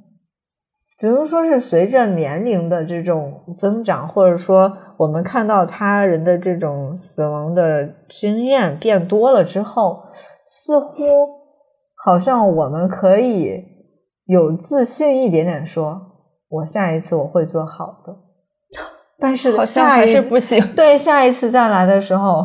[0.98, 10.02] 只能说是随着年龄的这种增长，或者说我们看到他人的这种死亡的经验变多了之后，
[10.46, 10.94] 似乎
[12.04, 13.74] 好像我们可以。
[14.28, 16.00] 有自信一点点，说
[16.48, 18.12] 我下一次我会做好的，
[19.18, 20.60] 但是好像还是不行。
[20.74, 22.44] 对，下一次再来的时候，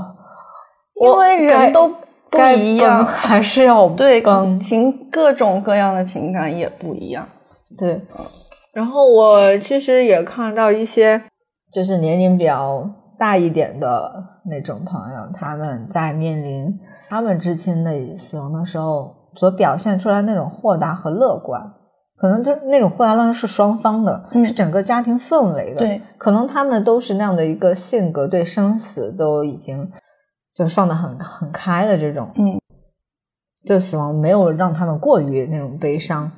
[1.02, 1.90] 因为人都
[2.30, 7.28] 不一样，还是要 对感情各种各样的情感也不一样。
[7.78, 8.02] 对，
[8.74, 11.22] 然后我其实也看到一些，
[11.74, 14.12] 就是年龄比较大一点的
[14.50, 16.68] 那种朋友，他们在面临
[17.10, 19.16] 他们至亲的死亡的时候。
[19.34, 21.62] 所表现出来那种豁达和乐观，
[22.22, 25.80] 可能就那种豁达乐观是双方的，是整个家庭氛围的。
[25.80, 29.92] 对，可能他们都是那样的一个性格，对生死都已经
[30.54, 32.32] 就放得很很开的这种。
[32.36, 32.62] 嗯，
[33.66, 36.32] 就死亡没有让他们过于那种悲伤，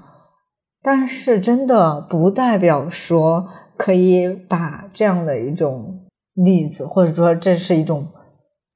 [0.82, 8.08] 但是真的不代表说可以把这样的一种例子，或者说这是一种。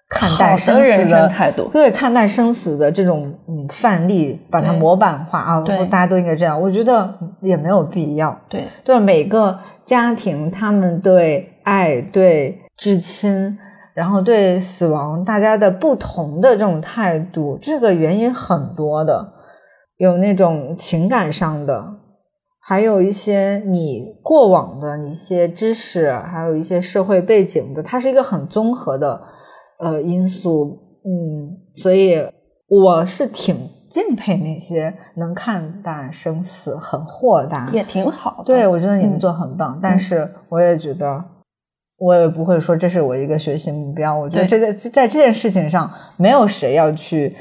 [0.09, 6.59] 看待生死的态度，对看待生死的这种嗯范例，把它模板化啊，大家都应该这样。
[6.61, 8.39] 我觉得也没有必要。
[8.47, 13.57] 对对，每个家庭他们对爱、对至亲，
[13.93, 19.33] 然后对死亡，大家的不同的这种态度，这个原因很多的，
[19.97, 21.85] 有那种情感上的，
[22.61, 29.21] 还有一些你过往的一些知识，还有一些社会背景的，它是一个很综合的。
[29.79, 32.15] 呃，因素，嗯，所以
[32.67, 33.55] 我是挺
[33.89, 38.41] 敬佩那些能看淡生死、很豁达，也挺好。
[38.45, 41.23] 对，我觉得你们做很棒，但是我也觉得，
[41.97, 44.17] 我也不会说这是我一个学习目标。
[44.17, 47.35] 我觉得这个在这件事情上，没有谁要去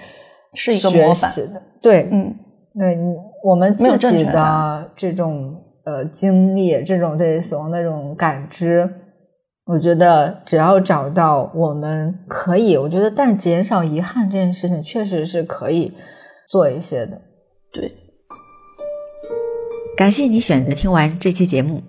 [0.55, 1.63] 是一个模板的。
[1.81, 2.35] 对，嗯，
[2.79, 2.99] 对
[3.43, 8.89] 我们自己的这种呃经历，这种对死亡的这种感知。
[9.67, 15.93] 我觉得只要找到我们可以，我觉得，但减少遗憾这件事情确实是可以
[16.49, 17.21] 做一些的。
[17.73, 17.93] 对，
[19.97, 21.83] 感谢你选择听完这期节目，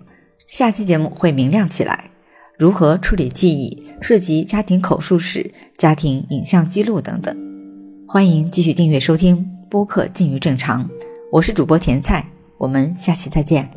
[0.48, 2.10] 下期节目会明亮起来。
[2.58, 7.36] 如何处理记忆，涉及家庭口述史、家庭影像记录等等。
[8.08, 10.84] 欢迎继续订阅收听播客《近于正常》，
[11.30, 12.26] 我是主播甜菜，
[12.58, 13.70] 我们下期再见。